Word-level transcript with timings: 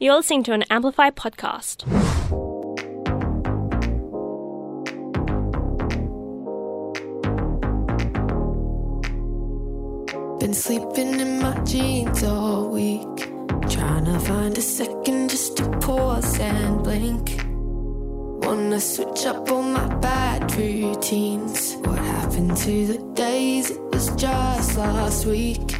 You're 0.00 0.16
listening 0.16 0.42
to 0.44 0.52
an 0.54 0.64
Amplify 0.70 1.10
podcast. 1.10 1.84
Been 10.40 10.52
sleeping 10.52 11.20
in 11.20 11.40
my 11.40 11.56
jeans 11.62 12.24
all 12.24 12.70
week. 12.70 13.30
Trying 13.70 14.06
to 14.06 14.18
find 14.18 14.58
a 14.58 14.60
second 14.60 15.30
just 15.30 15.58
to 15.58 15.70
pause 15.78 16.40
and 16.40 16.82
blink. 16.82 17.38
Wanna 18.44 18.80
switch 18.80 19.26
up 19.26 19.48
all 19.48 19.62
my 19.62 19.94
bad 20.00 20.52
routines. 20.56 21.76
What 21.84 21.98
happened 22.00 22.56
to 22.56 22.86
the 22.88 22.98
days? 23.14 23.70
It 23.70 23.80
was 23.92 24.08
just 24.16 24.76
last 24.76 25.24
week. 25.24 25.78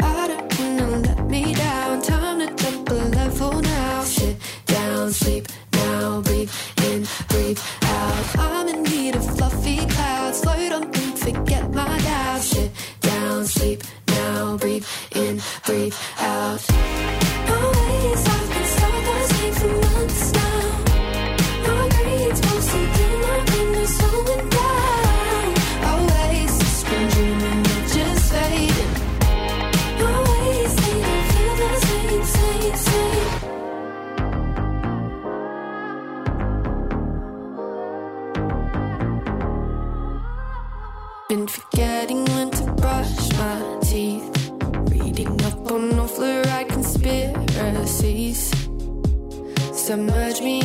I 0.00 0.28
don't 0.28 0.60
wanna 0.60 0.98
let 0.98 1.26
me 1.28 1.54
down. 1.54 1.71
Sleep 5.12 5.46
now, 5.72 6.20
breathe 6.22 6.50
in, 6.84 7.06
breathe 7.28 7.60
out. 7.82 8.38
I'm 8.38 8.68
in 8.68 8.82
need 8.82 9.14
of 9.16 9.36
fluffy 9.36 9.78
clouds. 9.86 10.40
Slow 10.40 10.68
down, 10.68 10.90
think, 10.92 11.18
forget 11.18 11.70
my 11.72 11.98
doubts. 11.98 12.46
Sit 12.46 12.70
down, 13.00 13.44
sleep 13.44 13.82
now, 14.08 14.56
breathe 14.56 14.86
in, 15.14 15.40
breathe 15.66 15.94
Submerge 49.92 50.40
me 50.40 50.61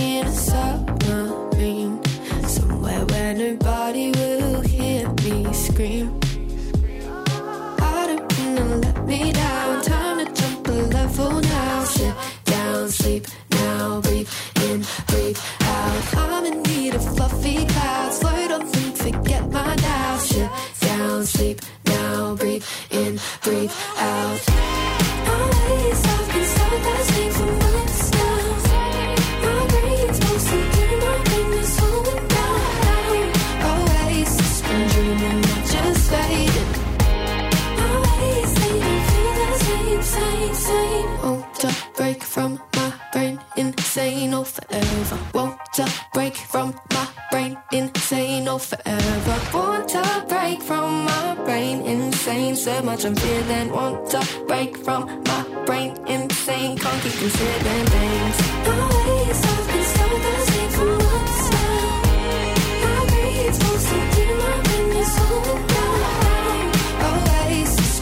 So 52.67 52.81
much 52.81 53.05
I'm 53.05 53.15
feeling. 53.15 53.71
Want 53.71 54.09
to 54.11 54.19
break 54.45 54.75
from 54.75 55.05
my 55.23 55.63
brain 55.65 55.95
insane? 56.05 56.77
Can't 56.77 57.01
keep 57.01 57.13
considering 57.13 57.85
things. 57.95 58.37
Always, 58.67 59.45
I've 59.45 59.67
been 59.71 59.83
stuck 59.85 60.11
on 60.11 60.21
the 60.21 60.35
same 60.51 60.71
for 60.71 60.85
months 60.85 61.49
now. 61.51 62.01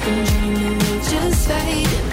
Been 0.05 0.25
dreaming 0.25 1.01
just 1.01 1.47
fading. 1.47 2.04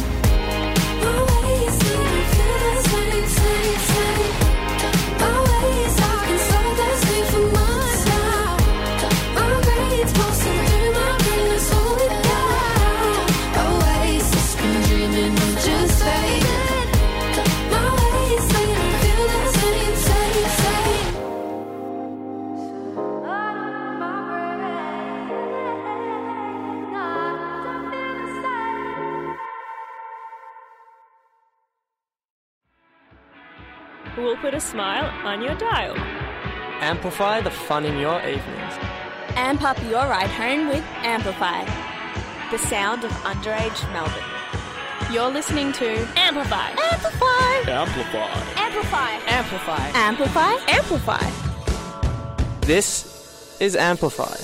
Smile 34.72 35.04
on 35.26 35.42
your 35.42 35.54
dial. 35.56 35.94
Amplify 36.80 37.42
the 37.42 37.50
fun 37.50 37.84
in 37.84 37.98
your 37.98 38.18
evenings. 38.20 38.74
Amp 39.36 39.62
up 39.62 39.78
your 39.82 40.04
ride 40.08 40.30
home 40.30 40.68
with 40.68 40.82
Amplify, 41.04 41.62
the 42.50 42.56
sound 42.56 43.04
of 43.04 43.10
underage 43.30 43.80
Melbourne. 43.92 45.12
You're 45.12 45.28
listening 45.28 45.72
to 45.74 46.08
Amplify. 46.16 46.70
Amplify, 46.90 47.52
Amplify. 47.68 48.32
Amplify, 48.56 49.10
Amplify. 49.26 49.82
Amplify, 50.08 50.52
Amplify. 50.68 51.26
This 52.62 53.58
is 53.60 53.76
Amplify. 53.76 54.38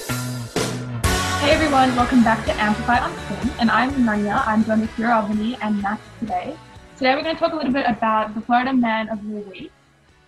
Hey 1.40 1.52
everyone, 1.52 1.96
welcome 1.96 2.22
back 2.22 2.44
to 2.44 2.52
Amplify 2.60 2.98
on 2.98 3.16
Spin, 3.16 3.50
and 3.60 3.70
I'm 3.70 3.92
Nanya. 4.04 4.46
I'm 4.46 4.62
joined 4.62 4.82
with 4.82 4.90
Kira 4.90 5.22
Albany 5.22 5.56
and 5.62 5.80
Max 5.80 6.02
today. 6.20 6.54
Today 6.98 7.14
we're 7.14 7.22
going 7.22 7.34
to 7.34 7.40
talk 7.40 7.54
a 7.54 7.56
little 7.56 7.72
bit 7.72 7.86
about 7.88 8.34
the 8.34 8.42
Florida 8.42 8.74
Man 8.74 9.08
of 9.08 9.22
the 9.22 9.36
Week, 9.50 9.72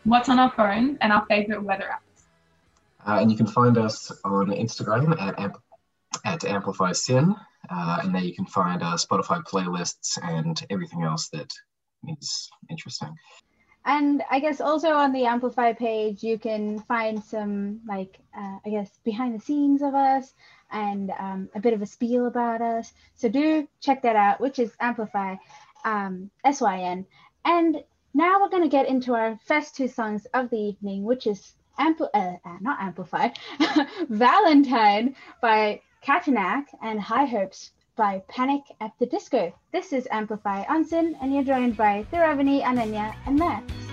what's 0.05 0.29
on 0.29 0.39
our 0.39 0.51
phones, 0.51 0.99
and 1.01 1.13
our 1.13 1.25
favorite 1.27 1.63
weather 1.63 1.91
apps. 1.93 2.23
Uh, 3.07 3.21
and 3.21 3.31
you 3.31 3.37
can 3.37 3.47
find 3.47 3.79
us 3.79 4.11
on 4.25 4.49
Instagram 4.49 5.19
at, 5.21 5.39
amp- 5.39 5.63
at 6.25 6.45
Amplify 6.45 6.93
SYN. 6.93 7.35
Uh, 7.69 7.99
and 8.03 8.15
there 8.15 8.23
you 8.23 8.35
can 8.35 8.47
find 8.47 8.83
our 8.83 8.97
Spotify 8.97 9.43
playlists 9.45 10.19
and 10.23 10.65
everything 10.71 11.03
else 11.03 11.29
that 11.29 11.53
is 12.09 12.51
interesting. 12.69 13.15
And 13.87 14.23
I 14.31 14.41
guess 14.41 14.61
also 14.61 14.91
on 14.91 15.13
the 15.13 15.25
Amplify 15.25 15.73
page, 15.73 16.23
you 16.23 16.39
can 16.39 16.81
find 16.81 17.23
some, 17.23 17.81
like, 17.89 18.19
uh, 18.37 18.59
I 18.65 18.71
guess, 18.71 18.91
behind 19.05 19.35
the 19.35 19.43
scenes 19.43 19.83
of 19.83 19.95
us 19.95 20.35
and 20.71 21.11
um, 21.19 21.49
a 21.55 21.61
bit 21.61 21.73
of 21.73 21.81
a 21.81 21.87
spiel 21.87 22.27
about 22.27 22.61
us. 22.61 22.93
So 23.15 23.29
do 23.29 23.67
check 23.81 24.03
that 24.03 24.17
out, 24.17 24.41
which 24.41 24.59
is 24.59 24.73
Amplify, 24.81 25.37
um, 25.85 26.31
S 26.45 26.61
Y 26.61 26.81
N. 26.81 27.07
And 27.45 27.83
now 28.15 28.41
we're 28.41 28.49
going 28.49 28.63
to 28.63 28.69
get 28.69 28.89
into 28.89 29.15
our 29.15 29.39
first 29.47 29.77
two 29.77 29.89
songs 29.89 30.27
of 30.35 30.51
the 30.51 30.57
evening, 30.57 31.05
which 31.05 31.27
is 31.27 31.55
Ampl- 31.79 32.11
uh, 32.13 32.37
uh, 32.45 32.57
not 32.61 32.81
Amplify, 32.81 33.29
Valentine 34.09 35.15
by 35.41 35.81
Katanak 36.05 36.65
and 36.83 37.01
High 37.01 37.27
Hopes 37.27 37.71
by 37.97 38.23
Panic 38.29 38.63
at 38.81 38.93
the 38.99 39.07
Disco. 39.07 39.53
This 39.73 39.93
is 39.93 40.09
Amplify 40.11 40.65
on 40.69 40.85
SYN, 40.85 41.17
and 41.21 41.35
you're 41.35 41.45
joined 41.45 41.77
by 41.77 42.05
Thiravani, 42.13 42.63
Ananya, 42.63 43.15
and 43.27 43.39
Max. 43.39 43.90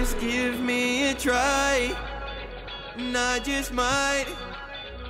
just 0.00 0.18
give 0.18 0.58
me 0.58 1.10
a 1.10 1.14
try. 1.14 1.94
And 2.96 3.14
I 3.14 3.38
just 3.40 3.70
might 3.70 4.24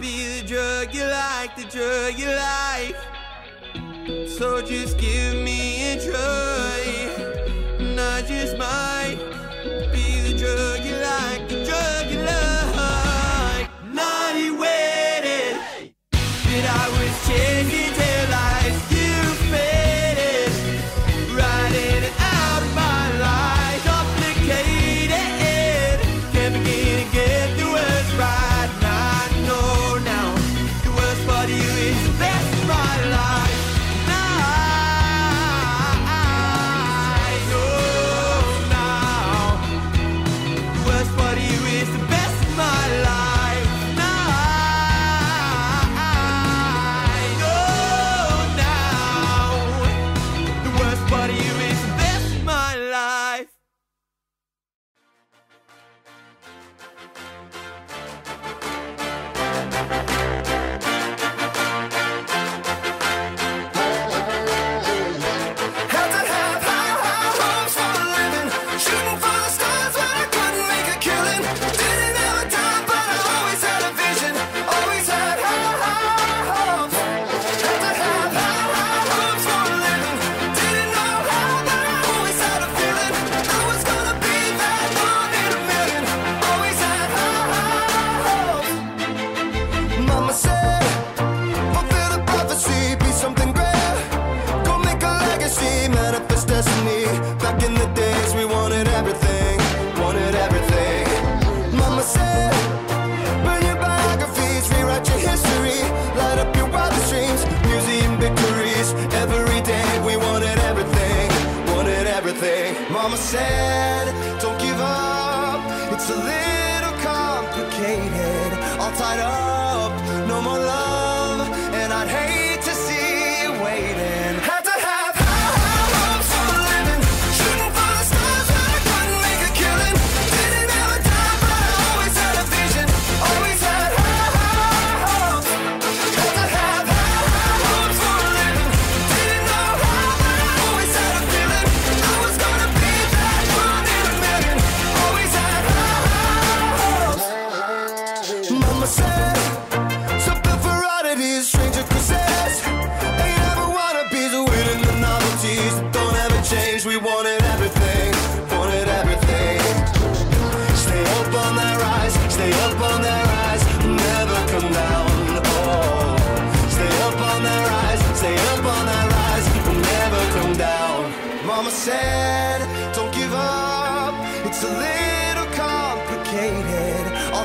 be 0.01 0.41
the 0.41 0.47
drug 0.49 0.93
you 0.93 1.05
like, 1.05 1.55
the 1.55 1.63
drug 1.77 2.19
you 2.19 2.31
like. 2.51 2.97
So 4.29 4.61
just 4.61 4.99
give 4.99 5.35
me 5.45 5.93
a 5.93 6.01
try. 6.05 6.81
And 7.79 8.01
I 8.01 8.23
just 8.23 8.59
might. 8.59 9.40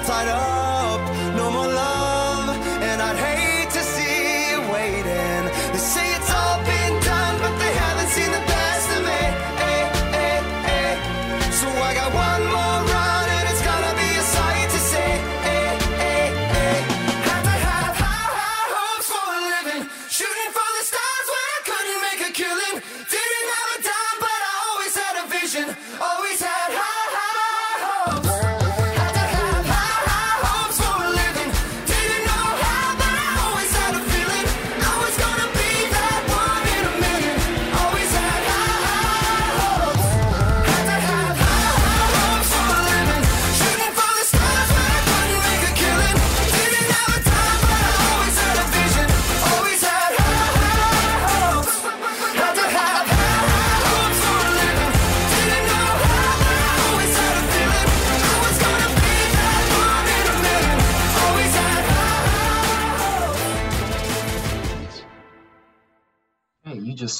tied 0.05 0.27
up, 0.27 1.01
no 1.35 1.49
more 1.49 1.67
love. 1.67 1.94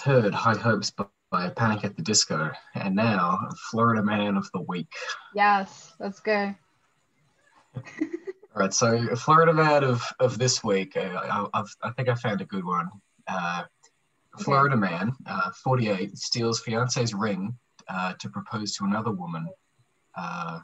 heard 0.05 0.35
High 0.35 0.55
Hopes 0.55 0.91
by 1.31 1.49
Panic 1.49 1.83
at 1.83 1.95
the 1.95 2.03
Disco, 2.03 2.51
and 2.75 2.95
now 2.95 3.39
Florida 3.71 4.03
Man 4.03 4.37
of 4.37 4.47
the 4.53 4.61
Week. 4.61 4.93
Yes, 5.33 5.93
let's 5.99 6.19
go. 6.19 6.53
All 7.75 7.81
right, 8.53 8.73
so 8.73 9.15
Florida 9.15 9.51
Man 9.51 9.83
of, 9.83 10.03
of 10.19 10.37
this 10.37 10.63
week, 10.63 10.95
uh, 10.95 10.99
I, 11.53 11.59
I've, 11.59 11.75
I 11.81 11.89
think 11.91 12.07
I 12.07 12.13
found 12.13 12.39
a 12.41 12.45
good 12.45 12.63
one. 12.63 12.87
Uh, 13.27 13.63
Florida 14.39 14.77
man, 14.77 15.11
uh, 15.25 15.49
48, 15.63 16.15
steals 16.17 16.59
fiance's 16.59 17.15
ring 17.15 17.57
uh, 17.89 18.13
to 18.19 18.29
propose 18.29 18.75
to 18.75 18.85
another 18.85 19.11
woman 19.11 19.47
uh, 20.15 20.59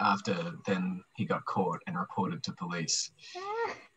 after 0.00 0.36
then 0.66 1.02
he 1.16 1.24
got 1.24 1.46
caught 1.46 1.80
and 1.86 1.98
reported 1.98 2.42
to 2.42 2.52
police. 2.52 3.10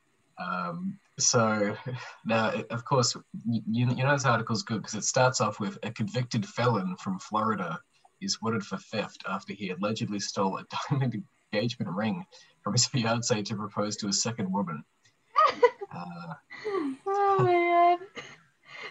Um, 0.75 0.99
so 1.17 1.75
now, 2.25 2.53
of 2.69 2.85
course, 2.85 3.15
you, 3.45 3.61
you 3.67 4.03
know 4.03 4.11
this 4.11 4.25
article's 4.25 4.63
good 4.63 4.81
because 4.81 4.95
it 4.95 5.03
starts 5.03 5.41
off 5.41 5.59
with 5.59 5.77
a 5.83 5.91
convicted 5.91 6.45
felon 6.45 6.95
from 6.97 7.19
Florida 7.19 7.79
is 8.21 8.41
wanted 8.41 8.63
for 8.63 8.77
theft 8.77 9.23
after 9.27 9.53
he 9.53 9.69
allegedly 9.69 10.19
stole 10.19 10.57
a 10.57 10.65
diamond 10.89 11.23
engagement 11.53 11.91
ring 11.91 12.25
from 12.63 12.73
his 12.73 12.85
fiancee 12.85 13.43
to 13.43 13.55
propose 13.55 13.97
to 13.97 14.07
a 14.07 14.13
second 14.13 14.51
woman. 14.51 14.83
Uh, 15.95 16.33
Oh 17.07 17.43
man, 17.43 17.99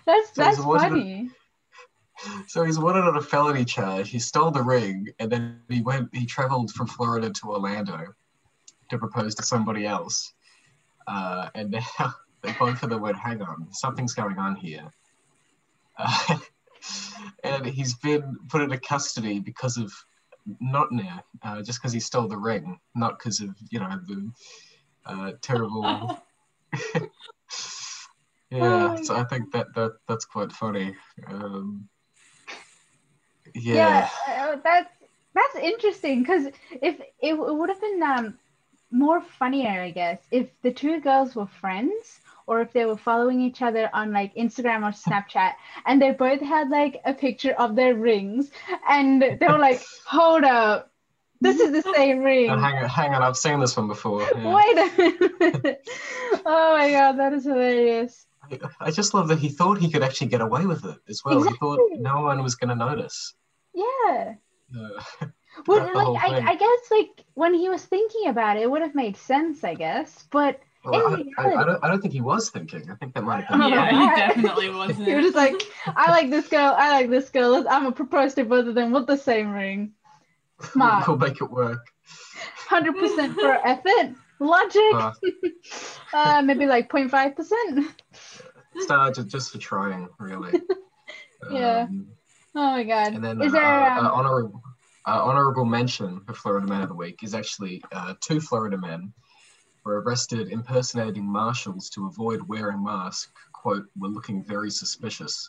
that's 0.07 0.29
So 0.35 0.43
that's 0.43 0.57
funny. 0.57 1.29
so 2.47 2.65
he's 2.65 2.79
wanted 2.79 3.05
on 3.05 3.17
a 3.17 3.21
felony 3.21 3.67
charge. 3.67 4.09
He 4.09 4.19
stole 4.19 4.51
the 4.51 4.63
ring 4.63 5.09
and 5.19 5.31
then 5.31 5.61
he 5.69 5.83
went. 5.83 6.15
He 6.15 6.25
traveled 6.25 6.71
from 6.71 6.87
Florida 6.87 7.29
to 7.29 7.51
Orlando 7.51 8.15
to 8.89 8.99
propose 8.99 9.35
to 9.35 9.43
somebody 9.43 9.87
else. 9.87 10.33
Uh, 11.07 11.49
and 11.55 11.71
now 11.71 12.15
they 12.43 12.53
both 12.53 12.83
of 12.83 12.91
the 12.91 12.99
word, 12.99 13.17
"Hang 13.17 13.43
on, 13.43 13.73
something's 13.73 14.15
going 14.15 14.39
on 14.39 14.57
here." 14.57 14.91
Uh, 15.99 16.39
and 17.45 17.67
he's 17.67 17.95
been 17.95 18.37
put 18.49 18.63
into 18.63 18.79
custody 18.79 19.41
because 19.41 19.77
of 19.77 19.93
not 20.61 20.93
now, 20.93 21.23
uh, 21.43 21.63
just 21.63 21.81
because 21.81 21.93
he 21.93 22.01
stole 22.01 22.29
the 22.29 22.37
ring, 22.37 22.79
not 22.95 23.19
because 23.19 23.41
of 23.41 23.55
you 23.71 23.81
know 23.81 24.01
the 24.07 24.31
uh, 25.07 25.33
terrible. 25.43 26.19
yeah, 28.51 28.97
so 28.97 29.15
I 29.15 29.25
think 29.25 29.53
that 29.53 29.75
that 29.75 29.93
that's 30.09 30.25
quite 30.25 30.53
funny. 30.53 30.95
Um, 31.29 31.89
Yeah, 33.55 34.09
uh, 34.27 34.57
that's 34.65 34.91
that's 35.35 35.57
interesting 35.57 36.21
because 36.21 36.47
if 36.71 37.01
it, 37.01 37.15
it 37.23 37.37
would 37.37 37.69
have 37.69 37.81
been 37.81 38.03
um 38.03 38.39
more 38.95 39.21
funnier, 39.21 39.83
I 39.83 39.91
guess, 39.91 40.21
if 40.31 40.47
the 40.63 40.71
two 40.71 41.01
girls 41.01 41.35
were 41.35 41.47
friends 41.47 42.21
or 42.47 42.61
if 42.61 42.73
they 42.73 42.85
were 42.85 42.97
following 42.97 43.41
each 43.41 43.61
other 43.61 43.91
on 43.93 44.13
like 44.13 44.35
Instagram 44.37 44.83
or 44.83 44.93
Snapchat 44.93 45.55
and 45.85 46.01
they 46.01 46.13
both 46.13 46.41
had 46.41 46.71
like 46.71 47.01
a 47.05 47.13
picture 47.13 47.53
of 47.53 47.75
their 47.75 47.95
rings 47.95 48.51
and 48.89 49.21
they 49.21 49.47
were 49.49 49.59
like, 49.59 49.83
hold 50.07 50.45
up, 50.45 50.93
this 51.41 51.59
is 51.59 51.73
the 51.73 51.93
same 51.95 52.21
ring. 52.21 52.49
Hang 52.49 52.85
on, 52.85 52.89
hang 52.89 53.15
on, 53.15 53.23
I've 53.23 53.37
seen 53.37 53.59
this 53.61 53.77
one 53.77 53.89
before. 53.89 54.23
yeah. 54.37 54.55
Wait 54.55 54.79
a 54.79 54.99
minute. 54.99 55.89
oh 56.47 56.77
my 56.79 56.91
god, 56.91 57.13
that 57.19 57.33
is 57.33 57.45
hilarious. 57.45 58.27
I 58.79 58.91
just 58.91 59.15
love 59.15 59.29
that 59.29 59.39
he 59.39 59.49
thought 59.49 59.79
he 59.79 59.91
could 59.91 60.03
actually 60.03 60.29
get 60.29 60.43
away 60.43 60.67
with 60.67 60.85
it 60.85 60.99
as 61.09 61.23
well. 61.25 61.43
He 61.43 61.57
thought 61.57 61.81
no 61.95 62.21
one 62.21 62.43
was 62.43 62.55
going 62.55 62.69
to 62.69 62.75
notice. 62.75 63.35
Yeah. 63.75 64.35
Uh, 64.79 65.27
Well, 65.67 65.79
throughout 65.87 66.05
whole 66.05 66.15
like 66.15 66.45
I. 66.45 66.53
I 66.53 66.57
guess 66.57 66.91
like 66.91 67.25
when 67.35 67.55
he 67.55 67.69
was 67.69 67.85
thinking 67.85 68.29
about 68.29 68.57
it, 68.57 68.63
it 68.63 68.71
would 68.71 68.83
have 68.83 68.95
made 68.95 69.17
sense, 69.17 69.65
I 69.65 69.75
guess. 69.75 70.25
But 70.31 70.61
Well, 70.85 71.17
I, 71.17 71.25
I, 71.39 71.55
I, 71.55 71.65
don't, 71.65 71.85
I 71.85 71.89
don't 71.89 72.01
think 72.01 72.13
he 72.13 72.21
was 72.21 72.51
thinking. 72.51 72.91
I 72.91 72.95
think 72.97 73.15
that 73.15 73.25
might 73.25 73.45
have 73.45 73.59
been. 73.61 73.71
Yeah, 73.71 73.91
he 73.91 74.21
definitely 74.21 74.71
wasn't. 74.75 75.09
he 75.09 75.15
was 75.15 75.25
just 75.25 75.37
like, 75.37 75.63
I 75.87 76.11
like 76.11 76.31
this 76.31 76.49
girl, 76.49 76.75
I 76.77 76.91
like 76.91 77.11
this 77.11 77.31
girl. 77.31 77.51
Let's, 77.51 77.67
I'm 77.67 77.85
gonna 77.85 77.93
propose 77.93 78.35
to 78.35 78.45
both 78.45 78.67
of 78.67 78.75
them 78.75 78.93
with 78.93 79.07
the 79.07 79.17
same 79.17 79.51
ring. 79.53 79.93
Smart, 80.61 81.09
We'll 81.09 81.17
make 81.19 81.41
it 81.41 81.51
work. 81.51 81.81
hundred 82.69 82.97
percent 82.99 83.35
for 83.35 83.53
effort, 83.67 84.15
logic. 84.41 84.95
Uh, 84.95 85.13
Uh, 86.13 86.43
maybe 86.43 86.65
like 86.67 86.89
0.5 86.89 87.35
percent. 87.35 88.03
start 88.79 89.17
just, 89.17 89.29
just 89.29 89.51
for 89.53 89.59
trying, 89.59 90.09
really. 90.21 90.61
Yeah. 91.51 91.87
Um, 91.89 92.07
Oh 92.55 92.71
my 92.71 92.85
god. 92.85 93.15
And 93.15 93.25
then 93.25 93.43
is 93.43 93.53
uh, 93.53 93.57
there? 93.57 93.65
uh, 93.65 93.99
Um, 93.99 94.07
honorable, 94.07 94.63
uh, 95.07 95.21
honorable 95.23 95.65
mention 95.65 96.21
for 96.21 96.33
Florida 96.33 96.67
Man 96.67 96.83
of 96.83 96.89
the 96.89 96.95
Week 96.95 97.21
is 97.23 97.35
actually 97.35 97.83
uh, 97.93 98.15
two 98.21 98.41
Florida 98.41 98.79
men 98.79 99.13
were 99.85 100.01
arrested 100.01 100.49
impersonating 100.49 101.25
marshals 101.25 101.91
to 101.91 102.07
avoid 102.07 102.43
wearing 102.49 102.83
masks. 102.83 103.31
Quote, 103.53 103.87
were 103.97 104.09
looking 104.09 104.43
very 104.43 104.71
suspicious. 104.71 105.49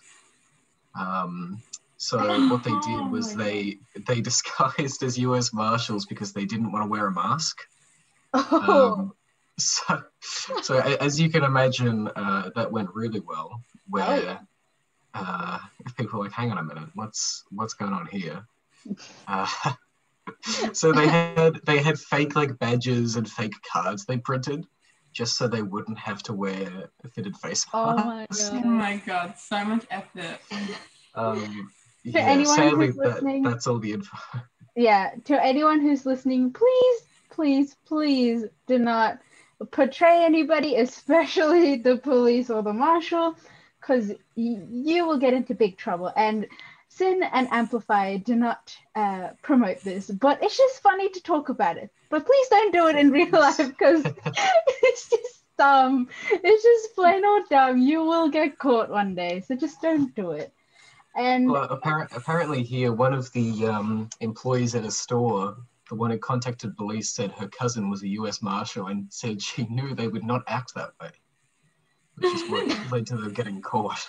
Um, 0.99 1.61
so 1.97 2.17
what 2.49 2.63
they 2.63 2.77
did 2.85 3.09
was 3.09 3.35
they 3.43 3.79
they 4.07 4.21
disguised 4.21 5.03
as 5.03 5.17
U.S. 5.19 5.53
Marshals 5.53 6.05
because 6.05 6.33
they 6.33 6.45
didn't 6.45 6.71
want 6.71 6.83
to 6.83 6.89
wear 6.89 7.07
a 7.07 7.11
mask. 7.11 7.57
oh, 8.33 8.93
Um, 8.93 9.13
so, 9.57 10.03
so 10.61 10.79
as 10.79 11.19
you 11.19 11.29
can 11.29 11.43
imagine, 11.43 12.09
uh, 12.13 12.49
that 12.55 12.71
went 12.71 12.89
really 12.93 13.21
well. 13.21 13.61
Where 13.89 14.39
uh, 15.13 15.59
people 15.97 16.19
were 16.19 16.25
like, 16.25 16.33
"Hang 16.33 16.51
on 16.51 16.57
a 16.57 16.63
minute, 16.63 16.89
what's 16.93 17.45
what's 17.51 17.73
going 17.73 17.93
on 17.93 18.07
here?" 18.07 18.45
Uh, 19.27 19.47
so 20.73 20.91
they 20.91 21.07
had 21.07 21.59
they 21.65 21.79
had 21.79 21.99
fake 21.99 22.35
like 22.35 22.57
badges 22.59 23.15
and 23.15 23.29
fake 23.29 23.53
cards 23.71 24.05
they 24.05 24.17
printed, 24.17 24.65
just 25.13 25.37
so 25.37 25.47
they 25.47 25.61
wouldn't 25.61 25.97
have 25.99 26.21
to 26.23 26.33
wear 26.33 26.89
a 27.03 27.07
fitted 27.09 27.35
face 27.37 27.65
oh 27.73 27.95
masks. 27.95 28.51
my 28.51 28.57
Oh 28.59 28.61
god. 28.63 28.65
my 28.65 28.97
god, 29.05 29.33
so 29.37 29.63
much 29.65 29.85
effort. 29.91 30.39
Um, 31.15 31.71
For 32.03 32.09
yeah, 32.09 32.19
anyone 32.25 32.55
sadly, 32.55 32.85
who's 32.87 32.95
that, 32.97 33.07
listening- 33.07 33.43
that's 33.43 33.67
all 33.67 33.79
the 33.79 33.93
info. 33.93 34.17
yeah 34.75 35.11
to 35.25 35.41
anyone 35.43 35.79
who's 35.79 36.05
listening 36.05 36.51
please 36.51 37.01
please 37.31 37.75
please 37.85 38.43
do 38.67 38.77
not 38.77 39.19
portray 39.71 40.23
anybody 40.25 40.75
especially 40.75 41.77
the 41.77 41.95
police 41.97 42.49
or 42.49 42.61
the 42.61 42.73
marshal 42.73 43.35
because 43.79 44.09
y- 44.35 44.61
you 44.69 45.07
will 45.07 45.17
get 45.17 45.33
into 45.33 45.53
big 45.55 45.77
trouble 45.77 46.11
and 46.17 46.45
SYN 46.95 47.23
and 47.23 47.47
amplify 47.51 48.17
do 48.17 48.35
not 48.35 48.75
uh, 48.95 49.29
promote 49.41 49.81
this 49.81 50.09
but 50.09 50.41
it's 50.43 50.57
just 50.57 50.81
funny 50.81 51.09
to 51.09 51.21
talk 51.21 51.49
about 51.49 51.77
it 51.77 51.89
but 52.09 52.25
please 52.25 52.47
don't 52.49 52.73
do 52.73 52.87
it 52.87 52.95
in 52.95 53.11
real 53.11 53.29
life 53.31 53.57
because 53.57 54.03
it's 54.83 55.09
just 55.09 55.43
dumb 55.57 56.07
it's 56.31 56.63
just 56.63 56.95
plain 56.95 57.23
old 57.25 57.47
dumb 57.49 57.77
you 57.77 58.03
will 58.03 58.29
get 58.29 58.57
caught 58.57 58.89
one 58.89 59.15
day 59.15 59.41
so 59.41 59.55
just 59.55 59.81
don't 59.81 60.13
do 60.15 60.31
it 60.31 60.53
and 61.15 61.49
Well, 61.49 61.63
apparent, 61.63 62.11
apparently 62.13 62.61
here, 62.61 62.91
one 62.91 63.13
of 63.13 63.31
the 63.31 63.67
um, 63.67 64.09
employees 64.19 64.75
at 64.75 64.83
a 64.83 64.91
store, 64.91 65.55
the 65.89 65.95
one 65.95 66.11
who 66.11 66.17
contacted 66.17 66.75
police, 66.75 67.09
said 67.09 67.31
her 67.31 67.47
cousin 67.47 67.89
was 67.89 68.03
a 68.03 68.09
U.S. 68.09 68.41
Marshal 68.41 68.87
and 68.87 69.07
said 69.09 69.41
she 69.41 69.65
knew 69.67 69.95
they 69.95 70.09
would 70.09 70.25
not 70.25 70.43
act 70.47 70.73
that 70.75 70.91
way, 71.01 71.11
which 72.15 72.33
is 72.33 72.49
what 72.49 72.67
led 72.91 73.07
to 73.07 73.17
them 73.17 73.33
getting 73.33 73.61
caught. 73.61 74.05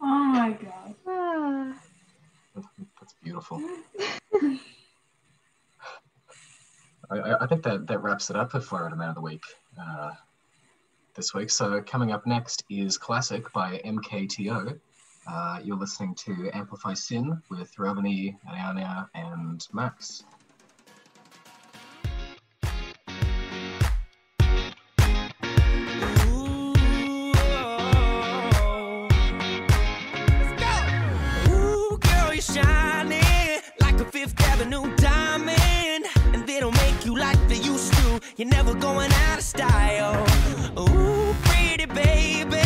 Oh 0.00 0.06
my 0.06 0.52
god. 0.52 0.94
That's 3.00 3.14
beautiful. 3.22 3.60
I, 7.10 7.34
I- 7.40 7.46
think 7.46 7.62
that, 7.62 7.86
that 7.86 8.02
wraps 8.02 8.30
it 8.30 8.36
up 8.36 8.50
for 8.52 8.60
Florida 8.60 8.96
Man 8.96 9.10
of 9.10 9.14
the 9.14 9.20
Week 9.20 9.42
uh, 9.80 10.10
this 11.14 11.32
week. 11.34 11.50
So 11.50 11.80
coming 11.82 12.12
up 12.12 12.26
next 12.26 12.64
is 12.68 12.98
Classic 12.98 13.50
by 13.52 13.80
MKTO. 13.84 14.78
Uh, 15.28 15.58
you're 15.62 15.76
listening 15.76 16.14
to 16.14 16.50
Amplify 16.52 16.94
SYN 16.94 17.40
with 17.50 17.72
Ravani, 17.78 18.36
Ariana, 18.48 19.08
and 19.14 19.66
Max. 19.72 20.24
Fifth 34.56 34.72
Avenue 34.72 34.96
diamond. 34.96 36.06
And 36.32 36.46
they 36.46 36.60
don't 36.60 36.74
make 36.76 37.04
you 37.04 37.16
like 37.16 37.36
they 37.48 37.56
used 37.56 37.92
to. 37.94 38.20
You're 38.36 38.48
never 38.48 38.74
going 38.74 39.12
out 39.12 39.38
of 39.38 39.44
style. 39.44 40.14
Ooh, 40.78 41.34
pretty 41.44 41.86
baby. 41.86 42.62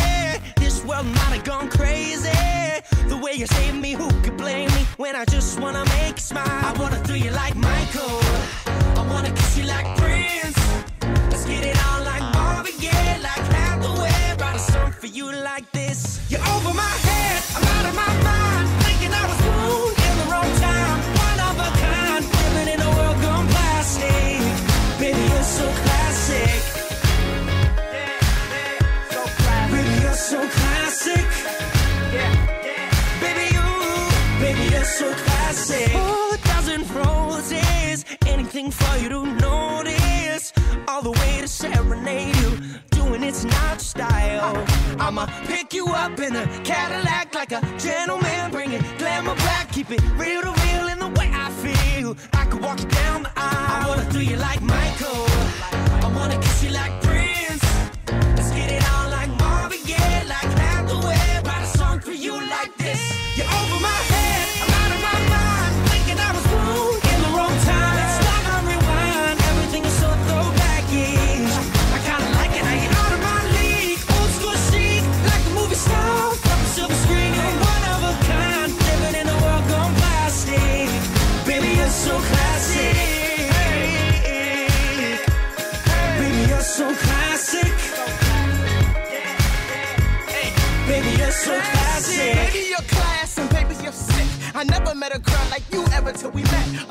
This 0.57 0.83
world 0.85 1.05
might 1.05 1.35
have 1.35 1.43
gone 1.43 1.69
crazy. 1.69 2.29
The 3.07 3.17
way 3.21 3.33
you 3.33 3.45
save 3.47 3.75
me, 3.75 3.91
who 3.93 4.09
could 4.21 4.37
blame 4.37 4.69
me? 4.69 4.85
When 4.97 5.15
I 5.15 5.25
just 5.25 5.59
wanna 5.59 5.83
make 5.97 6.15
you 6.15 6.21
smile. 6.21 6.47
I 6.47 6.73
wanna 6.79 7.01
do 7.03 7.15
you 7.15 7.31
like 7.31 7.55
Michael. 7.55 8.21
I 8.99 9.05
wanna 9.09 9.31
kiss 9.31 9.57
you 9.57 9.65
like 9.65 9.87
Prince. 9.97 10.57
Let's 11.29 11.45
get 11.45 11.65
it 11.65 11.77
on 11.87 12.05
like 12.05 12.23
Marvin 12.33 12.77
Gaye, 12.79 13.19
like 13.21 13.45
Hathaway. 13.55 14.37
Write 14.39 14.55
a 14.55 14.59
song 14.59 14.91
for 14.91 15.07
you 15.07 15.31
like 15.31 15.69
this. 15.71 16.19
You're 16.29 16.45
over 16.55 16.73
my 16.73 16.95
head, 17.07 17.43
I'm 17.55 17.63
out 17.75 17.85
of 17.89 17.95
my 17.95 18.11
mind. 18.23 18.67
Thinking 18.83 19.13
I 19.13 19.23
was 19.27 19.39
Baby, 29.71 30.01
you're 30.01 30.13
so 30.13 30.39
classic. 30.47 31.25
Baby, 33.21 33.45
you, 33.55 33.67
baby, 34.39 34.63
you're 34.71 34.83
so 34.83 35.13
classic. 35.13 35.91
Oh, 35.95 36.35
a 36.35 36.47
dozen 36.47 36.81
roses, 36.93 38.05
anything 38.27 38.71
for 38.71 38.97
you 38.97 39.09
to 39.09 39.25
notice. 39.25 40.53
All 40.87 41.01
the 41.01 41.11
way 41.11 41.41
to 41.41 41.47
serenade 41.47 42.35
you, 42.35 42.59
doing 42.91 43.23
it's 43.23 43.43
not 43.43 43.81
style. 43.81 44.65
I'ma 44.99 45.25
pick 45.47 45.73
you 45.73 45.87
up 45.87 46.19
in 46.19 46.35
a 46.35 46.45
Cadillac 46.63 47.33
like 47.33 47.51
a 47.51 47.61
gentleman, 47.77 48.51
bring 48.51 48.73
it 48.73 48.83
glamour 48.97 49.35
back, 49.35 49.71
keep 49.71 49.89
it 49.89 50.01
real 50.17 50.41
to 50.41 50.60
I 94.61 94.63
never 94.65 94.93
met 94.93 95.15
a 95.15 95.17
girl 95.17 95.41
like 95.49 95.63
you 95.71 95.83
ever 95.91 96.13
till 96.13 96.29
we 96.29 96.43
met. 96.43 96.85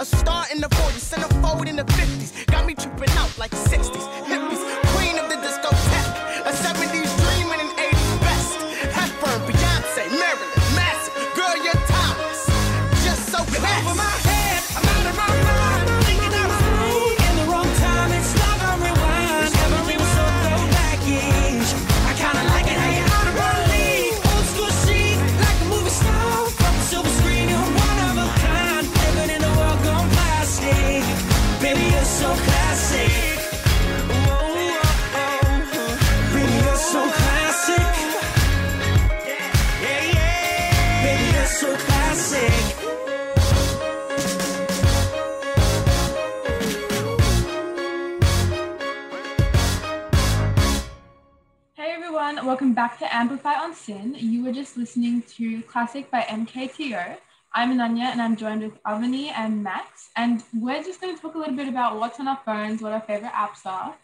Welcome 52.60 52.74
back 52.74 52.98
to 52.98 53.14
Amplify 53.14 53.54
on 53.54 53.74
SYN. 53.74 54.16
You 54.18 54.44
were 54.44 54.52
just 54.52 54.76
listening 54.76 55.22
to 55.36 55.62
Classic 55.62 56.10
by 56.10 56.22
MKTO. 56.22 57.16
I'm 57.52 57.76
Ananya 57.76 58.12
and 58.12 58.22
I'm 58.22 58.36
joined 58.36 58.62
with 58.62 58.80
Avani 58.84 59.32
and 59.34 59.62
Max, 59.64 60.10
and 60.14 60.42
we're 60.54 60.82
just 60.84 61.00
going 61.00 61.16
to 61.16 61.20
talk 61.20 61.34
a 61.34 61.38
little 61.38 61.56
bit 61.56 61.66
about 61.66 61.98
what's 61.98 62.20
on 62.20 62.28
our 62.28 62.38
phones, 62.44 62.80
what 62.80 62.92
our 62.92 63.00
favorite 63.00 63.32
apps 63.32 63.66
are. 63.66 63.96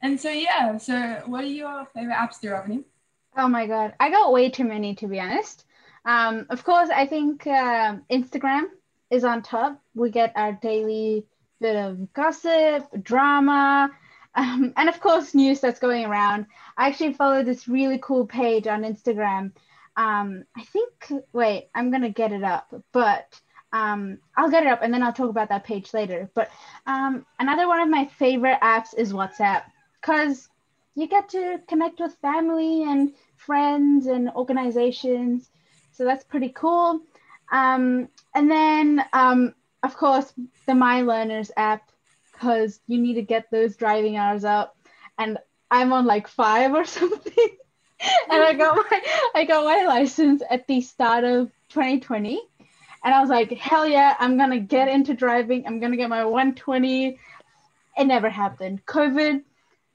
And 0.00 0.20
so, 0.20 0.30
yeah, 0.30 0.78
so 0.78 1.22
what 1.26 1.42
are 1.42 1.48
your 1.48 1.86
favorite 1.92 2.14
apps 2.14 2.40
there, 2.40 2.52
Avani? 2.52 2.84
Oh 3.36 3.48
my 3.48 3.66
god, 3.66 3.94
I 3.98 4.10
got 4.10 4.32
way 4.32 4.48
too 4.48 4.64
many 4.64 4.94
to 4.96 5.08
be 5.08 5.18
honest. 5.18 5.64
Um, 6.04 6.46
of 6.50 6.62
course, 6.62 6.88
I 6.88 7.06
think 7.06 7.46
um 7.48 8.04
Instagram 8.10 8.66
is 9.10 9.24
on 9.24 9.42
top. 9.42 9.82
We 9.94 10.10
get 10.10 10.32
our 10.36 10.52
daily 10.52 11.26
bit 11.60 11.74
of 11.74 12.12
gossip, 12.12 12.86
drama, 13.02 13.90
um, 14.36 14.72
and 14.76 14.88
of 14.88 15.00
course, 15.00 15.34
news 15.34 15.60
that's 15.60 15.80
going 15.80 16.04
around. 16.04 16.46
I 16.76 16.88
actually 16.88 17.14
follow 17.14 17.42
this 17.42 17.66
really 17.66 17.98
cool 17.98 18.26
page 18.26 18.66
on 18.66 18.82
Instagram. 18.82 19.52
Um, 19.96 20.44
I 20.56 20.62
think, 20.64 21.12
wait, 21.32 21.68
I'm 21.74 21.90
gonna 21.90 22.10
get 22.10 22.32
it 22.32 22.42
up, 22.42 22.74
but 22.92 23.40
um, 23.72 24.18
I'll 24.36 24.50
get 24.50 24.62
it 24.62 24.68
up 24.68 24.80
and 24.82 24.94
then 24.94 25.02
I'll 25.02 25.12
talk 25.12 25.30
about 25.30 25.48
that 25.48 25.64
page 25.64 25.92
later. 25.92 26.30
But 26.34 26.50
um, 26.86 27.26
another 27.40 27.66
one 27.66 27.80
of 27.80 27.88
my 27.88 28.06
favorite 28.06 28.58
apps 28.62 28.96
is 28.96 29.12
WhatsApp 29.12 29.64
because 30.00 30.48
you 30.94 31.08
get 31.08 31.28
to 31.30 31.60
connect 31.68 31.98
with 31.98 32.14
family 32.22 32.84
and 32.84 33.12
friends 33.36 34.06
and 34.06 34.30
organizations. 34.30 35.50
So 35.92 36.04
that's 36.04 36.24
pretty 36.24 36.50
cool. 36.50 37.00
Um, 37.50 38.08
and 38.34 38.50
then, 38.50 39.04
um, 39.12 39.54
of 39.82 39.96
course, 39.96 40.32
the 40.66 40.74
My 40.74 41.02
Learners 41.02 41.50
app, 41.56 41.90
because 42.32 42.80
you 42.86 42.98
need 42.98 43.14
to 43.14 43.22
get 43.22 43.50
those 43.50 43.76
driving 43.76 44.16
hours 44.16 44.44
up. 44.44 44.76
And 45.18 45.38
I'm 45.70 45.92
on 45.92 46.06
like 46.06 46.28
five 46.28 46.72
or 46.72 46.84
something. 46.98 47.56
And 48.30 48.42
I 48.42 48.54
got 48.54 48.76
my 48.76 49.02
I 49.34 49.44
got 49.44 49.64
my 49.64 49.84
license 49.86 50.42
at 50.48 50.66
the 50.66 50.80
start 50.80 51.24
of 51.24 51.50
2020. 51.70 52.40
And 53.04 53.12
I 53.12 53.20
was 53.20 53.28
like, 53.28 53.52
hell 53.52 53.86
yeah, 53.86 54.14
I'm 54.18 54.38
gonna 54.38 54.60
get 54.60 54.88
into 54.88 55.14
driving. 55.14 55.66
I'm 55.66 55.80
gonna 55.80 55.96
get 55.96 56.08
my 56.08 56.24
120. 56.24 57.18
It 57.96 58.04
never 58.04 58.30
happened. 58.30 58.84
COVID 58.86 59.42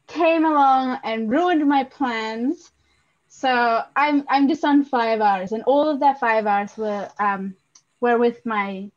came 0.08 0.46
along 0.46 1.00
and 1.04 1.30
ruined 1.30 1.68
my 1.68 1.84
plans. 1.84 2.72
So 3.28 3.84
I'm 3.96 4.26
I'm 4.28 4.48
just 4.48 4.64
on 4.66 4.84
five 4.84 5.22
hours, 5.22 5.52
and 5.52 5.64
all 5.64 5.88
of 5.90 6.00
that 6.02 6.20
five 6.20 6.46
hours 6.46 6.76
were 6.78 7.10
um 7.20 7.56
were 8.02 8.18
with 8.18 8.46
my 8.46 8.92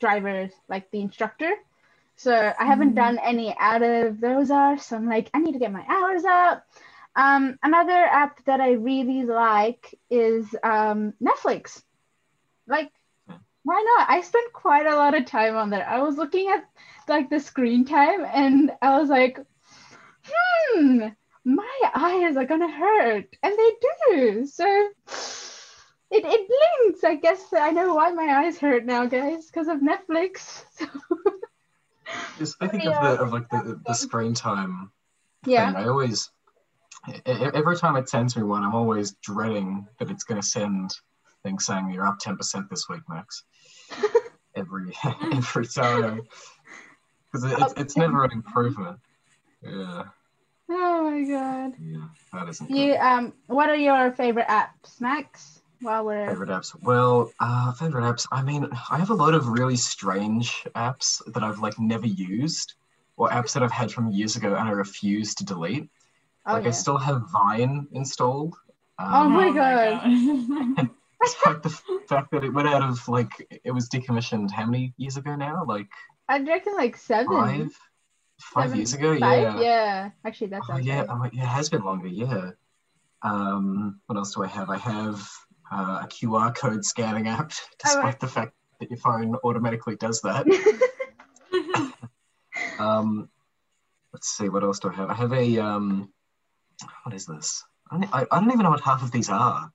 drivers, 0.00 0.52
like 0.68 0.90
the 0.90 1.00
instructor. 1.00 1.52
So 2.16 2.32
I 2.58 2.64
haven't 2.64 2.94
done 2.94 3.18
any 3.18 3.54
out 3.58 3.82
of 3.82 4.20
those 4.20 4.50
hours. 4.50 4.82
So 4.84 4.96
I'm 4.96 5.08
like, 5.08 5.30
I 5.34 5.38
need 5.38 5.52
to 5.52 5.58
get 5.58 5.72
my 5.72 5.84
hours 5.88 6.24
up. 6.24 6.66
Um, 7.14 7.58
another 7.62 7.92
app 7.92 8.44
that 8.46 8.60
I 8.60 8.72
really 8.72 9.24
like 9.24 9.98
is 10.10 10.46
um, 10.62 11.12
Netflix. 11.22 11.82
Like, 12.66 12.90
why 13.64 13.84
not? 13.96 14.10
I 14.10 14.22
spent 14.22 14.52
quite 14.52 14.86
a 14.86 14.96
lot 14.96 15.14
of 15.14 15.26
time 15.26 15.56
on 15.56 15.70
there. 15.70 15.86
I 15.86 16.00
was 16.00 16.16
looking 16.16 16.48
at 16.48 16.64
like 17.08 17.30
the 17.30 17.40
screen 17.40 17.84
time, 17.84 18.24
and 18.24 18.72
I 18.80 18.98
was 18.98 19.08
like, 19.08 19.38
hmm, 20.24 21.08
my 21.44 21.80
eyes 21.94 22.36
are 22.36 22.46
gonna 22.46 22.70
hurt, 22.70 23.36
and 23.42 23.54
they 23.56 23.70
do. 24.10 24.46
So 24.46 24.64
it, 26.12 26.24
it 26.24 26.48
blinks. 26.48 27.04
I 27.04 27.16
guess 27.16 27.40
I 27.52 27.70
know 27.70 27.94
why 27.94 28.12
my 28.12 28.44
eyes 28.44 28.58
hurt 28.58 28.84
now, 28.84 29.06
guys, 29.06 29.46
because 29.46 29.68
of 29.68 29.78
Netflix. 29.78 30.64
So 30.78 30.86
Just 32.38 32.56
I 32.60 32.68
think 32.68 32.84
of 32.84 32.92
the 32.92 33.22
of 33.22 33.32
like 33.32 33.48
the, 33.48 33.80
the 33.86 33.94
screen 33.94 34.34
time 34.34 34.90
yeah. 35.46 35.72
thing. 35.72 35.82
I 35.82 35.88
always 35.88 36.30
every 37.26 37.76
time 37.76 37.96
it 37.96 38.08
sends 38.08 38.36
me 38.36 38.42
one, 38.42 38.62
I'm 38.62 38.74
always 38.74 39.12
dreading 39.22 39.86
that 39.98 40.10
it's 40.10 40.24
going 40.24 40.40
to 40.40 40.46
send 40.46 40.94
things 41.42 41.66
saying 41.66 41.90
you're 41.90 42.06
up 42.06 42.18
ten 42.18 42.36
percent 42.36 42.70
this 42.70 42.88
week, 42.88 43.02
Max. 43.08 43.44
every 44.56 44.92
every 45.32 45.66
time 45.66 46.20
because 47.32 47.50
it, 47.50 47.58
it's 47.58 47.72
it's 47.76 47.96
never 47.96 48.24
an 48.24 48.30
improvement. 48.32 48.98
Yeah, 49.62 50.04
Oh 50.70 51.10
my 51.10 51.22
god. 51.22 51.72
yeah, 51.80 52.06
that 52.32 52.48
isn't 52.48 52.70
You 52.70 52.94
um 52.96 53.32
what 53.46 53.68
are 53.68 53.76
your 53.76 54.12
favorite 54.12 54.48
apps, 54.48 55.00
Max? 55.00 55.60
While 55.80 56.04
we're 56.06 56.28
Favorite 56.28 56.50
apps? 56.50 56.76
Well, 56.82 57.32
uh, 57.40 57.72
favorite 57.72 58.04
apps. 58.04 58.26
I 58.30 58.42
mean, 58.42 58.68
I 58.88 58.98
have 58.98 59.10
a 59.10 59.14
lot 59.14 59.34
of 59.34 59.48
really 59.48 59.74
strange 59.74 60.62
apps 60.76 61.20
that 61.32 61.42
I've 61.42 61.58
like 61.58 61.76
never 61.80 62.06
used, 62.06 62.74
or 63.16 63.28
apps 63.30 63.52
that 63.54 63.64
I've 63.64 63.72
had 63.72 63.90
from 63.90 64.08
years 64.12 64.36
ago 64.36 64.54
and 64.54 64.68
I 64.68 64.70
refuse 64.70 65.34
to 65.36 65.44
delete. 65.44 65.90
Oh, 66.46 66.54
like 66.54 66.62
yeah. 66.62 66.68
I 66.68 66.72
still 66.72 66.98
have 66.98 67.22
Vine 67.32 67.86
installed. 67.92 68.56
Um, 68.98 69.08
oh 69.12 69.28
my 69.28 69.52
god. 69.52 70.90
Despite 71.22 71.62
the 71.62 71.70
fact 72.08 72.32
that 72.32 72.42
it 72.44 72.52
went 72.52 72.68
out 72.68 72.82
of 72.82 73.06
like 73.08 73.60
it 73.64 73.70
was 73.70 73.88
decommissioned 73.88 74.50
how 74.50 74.66
many 74.66 74.92
years 74.96 75.16
ago 75.16 75.36
now? 75.36 75.64
Like 75.64 75.88
I 76.28 76.40
reckon 76.40 76.74
like 76.74 76.96
seven. 76.96 77.28
five, 77.32 77.72
five 78.40 78.64
Seven- 78.64 78.76
years 78.78 78.94
ago. 78.94 79.18
Five? 79.18 79.42
Yeah. 79.42 79.60
Yeah. 79.60 80.10
Actually 80.24 80.48
that's 80.48 80.66
Oh, 80.68 80.78
yeah, 80.78 81.04
oh, 81.08 81.28
yeah, 81.32 81.44
it 81.44 81.48
has 81.48 81.68
been 81.68 81.84
longer. 81.84 82.08
Yeah. 82.08 82.50
Um, 83.22 84.00
what 84.06 84.16
else 84.16 84.34
do 84.34 84.42
I 84.42 84.48
have? 84.48 84.68
I 84.68 84.78
have 84.78 85.28
uh, 85.70 86.00
a 86.02 86.08
QR 86.08 86.54
code 86.54 86.84
scanning 86.84 87.28
app, 87.28 87.52
despite 87.78 88.04
right. 88.04 88.20
the 88.20 88.28
fact 88.28 88.54
that 88.80 88.90
your 88.90 88.98
phone 88.98 89.36
automatically 89.44 89.96
does 89.96 90.20
that. 90.22 90.44
um, 92.78 93.28
let's 94.12 94.28
see, 94.36 94.48
what 94.48 94.64
else 94.64 94.80
do 94.80 94.90
I 94.90 94.94
have? 94.94 95.10
I 95.10 95.14
have 95.14 95.32
a 95.32 95.58
um, 95.58 96.12
what 97.04 97.14
is 97.14 97.26
this? 97.26 97.64
I 97.90 97.98
don't, 97.98 98.14
I, 98.14 98.26
I 98.30 98.40
don't 98.40 98.50
even 98.52 98.60
know 98.64 98.70
what 98.70 98.80
half 98.80 99.02
of 99.02 99.10
these 99.10 99.28
are. 99.28 99.70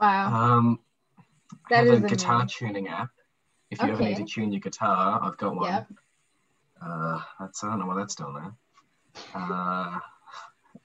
Wow. 0.00 0.26
Um, 0.32 0.78
I 1.70 1.76
have 1.76 1.86
is 1.86 2.02
a 2.02 2.08
guitar 2.08 2.42
amazing. 2.42 2.48
tuning 2.68 2.88
app. 2.88 3.10
If 3.70 3.82
you 3.82 3.88
ever 3.88 4.02
need 4.02 4.16
to 4.16 4.24
tune 4.24 4.52
your 4.52 4.60
guitar, 4.60 5.20
I've 5.22 5.36
got 5.36 5.56
one. 5.56 5.72
Yep. 5.72 5.86
Uh, 6.84 7.20
that's 7.40 7.64
I 7.64 7.68
don't 7.68 7.78
know 7.80 7.86
what 7.86 7.96
that's 7.96 8.14
doing 8.14 8.34
there. 8.34 8.52
Uh, 9.34 9.98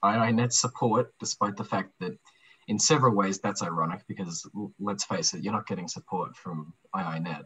IINet 0.02 0.52
support, 0.52 1.12
despite 1.20 1.56
the 1.56 1.64
fact 1.64 1.90
that 2.00 2.18
in 2.68 2.78
several 2.78 3.14
ways, 3.14 3.38
that's 3.38 3.62
ironic 3.62 4.02
because 4.08 4.48
let's 4.78 5.04
face 5.04 5.34
it, 5.34 5.42
you're 5.44 5.52
not 5.52 5.66
getting 5.66 5.88
support 5.88 6.36
from 6.36 6.72
IINet. 6.94 7.42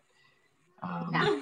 Um, 0.83 1.11
Yeah. 1.13 1.41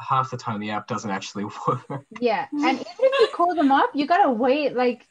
half 0.00 0.30
the 0.30 0.36
time 0.36 0.60
the 0.60 0.70
app 0.70 0.86
doesn't 0.86 1.10
actually 1.10 1.44
work. 1.68 2.04
Yeah, 2.20 2.46
and 2.52 2.62
even 2.80 2.80
if 2.90 3.20
you 3.20 3.28
call 3.34 3.54
them 3.54 3.70
up, 3.70 3.90
you 3.94 4.06
gotta 4.06 4.30
wait 4.30 4.74
like 4.74 5.06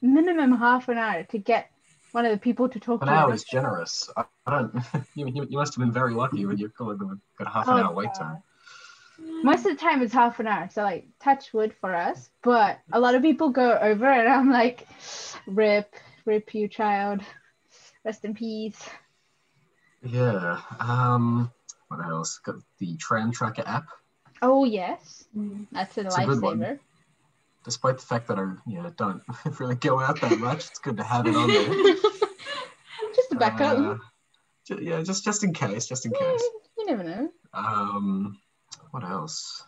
minimum 0.00 0.56
half 0.56 0.88
an 0.88 0.98
hour 0.98 1.22
to 1.24 1.38
get 1.38 1.70
one 2.12 2.24
of 2.24 2.32
the 2.32 2.38
people 2.38 2.68
to 2.68 2.80
talk 2.80 3.02
An 3.02 3.08
to. 3.08 3.12
you. 3.14 3.18
hour 3.20 3.34
is 3.34 3.44
generous. 3.44 4.08
I, 4.16 4.24
I 4.46 4.50
don't. 4.50 4.74
you, 5.14 5.26
you, 5.28 5.46
you 5.50 5.58
must 5.58 5.74
have 5.74 5.80
been 5.84 5.92
very 5.92 6.14
lucky 6.14 6.46
when 6.46 6.56
them. 6.98 7.20
Got 7.38 7.48
a 7.48 7.50
half 7.50 7.68
an 7.68 7.74
Oh, 7.74 7.84
hour 7.84 7.94
wait 7.94 8.14
time. 8.14 8.42
Most 9.18 9.60
of 9.66 9.72
the 9.72 9.76
time 9.76 10.02
it's 10.02 10.12
half 10.12 10.40
an 10.40 10.46
hour, 10.46 10.68
so 10.70 10.82
like 10.82 11.08
touch 11.20 11.52
wood 11.52 11.74
for 11.80 11.94
us. 11.94 12.28
But 12.42 12.78
a 12.92 13.00
lot 13.00 13.14
of 13.14 13.22
people 13.22 13.50
go 13.50 13.76
over, 13.78 14.06
and 14.06 14.28
I'm 14.28 14.50
like, 14.50 14.86
rip, 15.46 15.94
rip 16.24 16.54
you 16.54 16.68
child, 16.68 17.22
rest 18.04 18.24
in 18.24 18.34
peace. 18.34 18.78
Yeah. 20.02 20.60
Um. 20.80 21.50
What 21.88 22.04
else? 22.04 22.38
Got 22.38 22.56
the 22.78 22.96
Tram 22.96 23.32
Tracker 23.32 23.62
app. 23.66 23.86
Oh 24.42 24.64
yes, 24.64 25.24
that's 25.72 25.96
a 25.98 26.02
It's 26.02 26.16
a 26.16 26.20
lifesaver. 26.20 26.78
Despite 27.66 27.96
the 27.98 28.06
fact 28.06 28.28
that 28.28 28.38
I 28.38 28.52
yeah 28.64 28.90
don't 28.96 29.22
really 29.58 29.74
go 29.74 30.00
out 30.00 30.20
that 30.20 30.38
much, 30.38 30.68
it's 30.70 30.78
good 30.78 30.96
to 30.98 31.02
have 31.02 31.26
it 31.26 31.34
on 31.34 31.48
there. 31.48 31.66
Just 33.14 33.32
a 33.32 33.34
backup. 33.34 33.78
Uh, 33.78 33.96
ju- 34.64 34.78
yeah, 34.80 35.02
just 35.02 35.24
just 35.24 35.42
in 35.42 35.52
case, 35.52 35.86
just 35.86 36.06
in 36.06 36.12
case. 36.12 36.42
you 36.78 36.86
never 36.86 37.02
know. 37.02 37.28
Um, 37.52 38.38
what 38.92 39.02
else? 39.02 39.64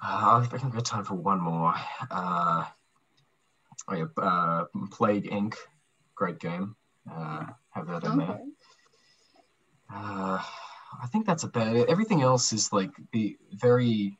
Uh, 0.00 0.40
I 0.42 0.46
think 0.48 0.64
I've 0.64 0.72
got 0.72 0.84
time 0.84 1.04
for 1.04 1.14
one 1.14 1.40
more. 1.40 1.74
Uh, 2.08 2.64
oh 3.88 3.94
yeah, 3.94 4.04
uh, 4.16 4.64
Plague 4.92 5.28
Inc. 5.28 5.54
Great 6.14 6.38
game. 6.38 6.76
Uh, 7.10 7.46
have 7.70 7.88
that 7.88 8.04
in 8.04 8.18
there. 8.18 8.40
Uh, 9.92 10.38
I 11.02 11.06
think 11.10 11.26
that's 11.26 11.42
about 11.42 11.74
it. 11.74 11.88
Everything 11.88 12.22
else 12.22 12.52
is 12.52 12.72
like 12.72 12.90
the 13.12 13.36
very 13.52 14.18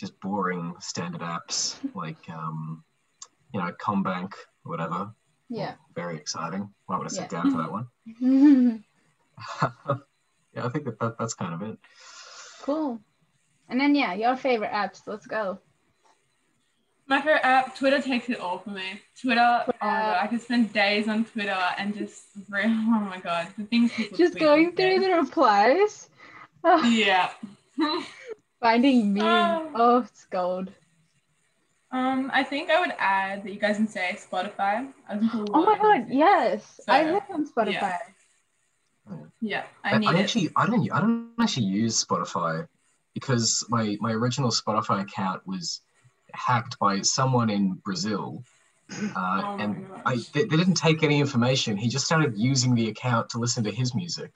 just 0.00 0.18
boring 0.20 0.74
standard 0.80 1.20
apps, 1.20 1.76
like 1.94 2.16
um, 2.30 2.82
you 3.52 3.60
know, 3.60 3.70
CommBank, 3.80 4.32
whatever. 4.64 5.12
Yeah. 5.50 5.74
Very 5.94 6.16
exciting. 6.16 6.70
Might 6.88 6.96
want 6.96 7.08
to 7.10 7.14
sit 7.14 7.28
Yeah. 7.30 7.42
down 7.42 7.50
for 7.52 7.58
that 7.58 7.70
one. 7.70 7.86
yeah, 10.54 10.64
I 10.64 10.68
think 10.70 10.84
that, 10.86 10.98
that 11.00 11.18
that's 11.18 11.34
kind 11.34 11.54
of 11.54 11.62
it. 11.68 11.78
cool. 12.62 13.00
And 13.68 13.80
then 13.80 13.94
yeah, 13.94 14.14
your 14.14 14.36
favorite 14.36 14.70
apps. 14.72 15.02
Let's 15.06 15.26
go. 15.26 15.58
My 17.06 17.18
favorite 17.20 17.44
app, 17.44 17.76
Twitter 17.76 18.00
takes 18.00 18.28
it 18.28 18.38
all 18.38 18.58
for 18.58 18.70
me. 18.70 19.00
Twitter, 19.20 19.40
oh 19.66 19.66
my 19.66 19.72
god, 19.80 20.18
I 20.22 20.26
could 20.28 20.40
spend 20.40 20.72
days 20.72 21.08
on 21.08 21.24
Twitter 21.24 21.58
and 21.76 21.92
just, 21.96 22.22
re- 22.48 22.62
oh 22.66 22.70
my 23.10 23.18
god, 23.18 23.48
the 23.58 23.64
things 23.64 23.92
people 23.92 24.16
Just 24.16 24.38
going 24.38 24.70
through 24.76 25.00
days. 25.00 25.02
the 25.02 25.10
replies. 25.16 26.08
Oh, 26.62 26.82
Yeah. 26.88 27.30
Finding 28.60 29.12
me. 29.12 29.22
Oh. 29.24 29.70
Oh, 29.74 29.98
it's 30.00 30.26
gold. 30.26 30.70
Um, 31.92 32.30
I 32.32 32.44
think 32.44 32.70
I 32.70 32.80
would 32.80 32.94
add 32.98 33.42
that 33.42 33.52
you 33.52 33.58
guys 33.58 33.76
can 33.76 33.88
say 33.88 34.16
Spotify. 34.16 34.92
I 35.08 35.14
listen 35.14 35.30
to 35.46 35.52
a 35.52 35.56
Oh 35.56 35.64
my 35.64 35.78
god, 35.78 36.08
music. 36.08 36.16
yes. 36.18 36.80
I 36.88 37.04
So, 37.04 37.12
live 37.12 37.22
on 37.32 37.46
Spotify. 37.48 37.72
yeah. 37.72 37.98
Yeah, 39.40 39.64
I 39.82 39.94
I, 39.94 39.98
need 39.98 40.08
I 40.08 40.14
it. 40.14 40.20
actually 40.20 40.50
I 40.56 40.66
don't 40.66 40.92
I 40.92 41.00
don't 41.00 41.32
actually 41.40 41.66
use 41.66 42.04
Spotify 42.04 42.68
because 43.14 43.64
my 43.68 43.96
my 44.00 44.12
original 44.12 44.50
Spotify 44.50 45.00
account 45.02 45.46
was 45.46 45.80
hacked 46.32 46.78
by 46.78 47.00
someone 47.00 47.50
in 47.50 47.74
Brazil. 47.84 48.44
Uh, 49.16 49.42
Oh 49.44 49.56
and 49.58 49.88
gosh. 49.88 50.02
I 50.06 50.14
they, 50.34 50.44
they 50.44 50.56
didn't 50.56 50.74
take 50.74 51.02
any 51.02 51.18
information. 51.18 51.76
He 51.76 51.88
just 51.88 52.04
started 52.06 52.36
using 52.36 52.74
the 52.74 52.88
account 52.88 53.30
to 53.30 53.38
listen 53.38 53.64
to 53.64 53.70
his 53.72 53.94
music 53.94 54.32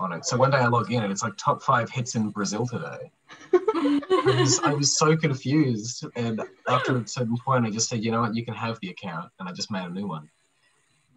on 0.00 0.12
it. 0.12 0.24
So 0.24 0.36
one 0.36 0.50
day 0.50 0.58
I 0.58 0.66
log 0.66 0.92
in 0.92 1.02
and 1.02 1.12
it's 1.12 1.22
like 1.22 1.34
top 1.36 1.62
five 1.62 1.90
hits 1.90 2.14
in 2.14 2.30
Brazil 2.30 2.66
today. 2.66 3.10
I 3.52 4.34
was, 4.40 4.60
I 4.60 4.72
was 4.72 4.96
so 4.98 5.16
confused. 5.16 6.04
And 6.16 6.40
after 6.68 6.96
a 6.96 7.06
certain 7.06 7.36
point, 7.36 7.66
I 7.66 7.70
just 7.70 7.88
said, 7.88 8.04
you 8.04 8.10
know 8.10 8.20
what, 8.20 8.34
you 8.34 8.44
can 8.44 8.54
have 8.54 8.78
the 8.80 8.90
account. 8.90 9.30
And 9.38 9.48
I 9.48 9.52
just 9.52 9.70
made 9.70 9.84
a 9.84 9.90
new 9.90 10.06
one. 10.06 10.28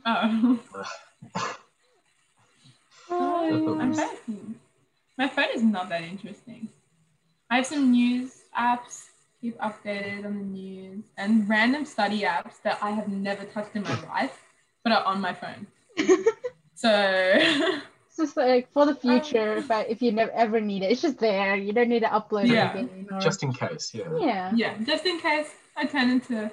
Oh. 0.05 0.59
thought 3.11 3.45
it 3.49 3.53
I'm 3.53 3.89
was- 3.89 3.97
trying 3.97 4.09
to 4.09 4.15
think. 4.15 4.57
My 5.17 5.27
phone 5.27 5.49
is 5.53 5.61
not 5.61 5.89
that 5.89 6.03
interesting. 6.03 6.69
I 7.49 7.57
have 7.57 7.67
some 7.67 7.91
news 7.91 8.43
apps, 8.57 9.07
keep 9.39 9.57
updated 9.59 10.25
on 10.25 10.37
the 10.37 10.43
news, 10.43 11.03
and 11.17 11.47
random 11.47 11.85
study 11.85 12.21
apps 12.21 12.61
that 12.63 12.79
I 12.81 12.91
have 12.91 13.09
never 13.09 13.43
touched 13.43 13.75
in 13.75 13.83
my 13.83 14.01
life, 14.03 14.41
but 14.83 14.93
are 14.93 15.03
on 15.03 15.19
my 15.21 15.33
phone. 15.33 15.67
so 16.75 16.89
It's 18.11 18.17
just 18.17 18.35
like 18.35 18.69
for 18.73 18.85
the 18.85 18.93
future, 18.93 19.55
if 19.55 19.71
I, 19.71 19.83
if 19.83 20.01
you 20.01 20.11
never 20.11 20.31
ever 20.33 20.59
need 20.59 20.83
it, 20.83 20.91
it's 20.91 21.01
just 21.01 21.17
there. 21.19 21.55
You 21.55 21.71
don't 21.71 21.87
need 21.87 22.01
to 22.01 22.07
upload 22.09 22.47
Yeah. 22.47 22.73
anything. 22.75 23.07
Or... 23.09 23.21
Just 23.21 23.41
in 23.41 23.53
case, 23.53 23.93
yeah. 23.93 24.03
yeah. 24.19 24.51
yeah, 24.53 24.77
just 24.83 25.05
in 25.05 25.17
case 25.17 25.47
I 25.77 25.85
turn 25.85 26.09
into 26.09 26.51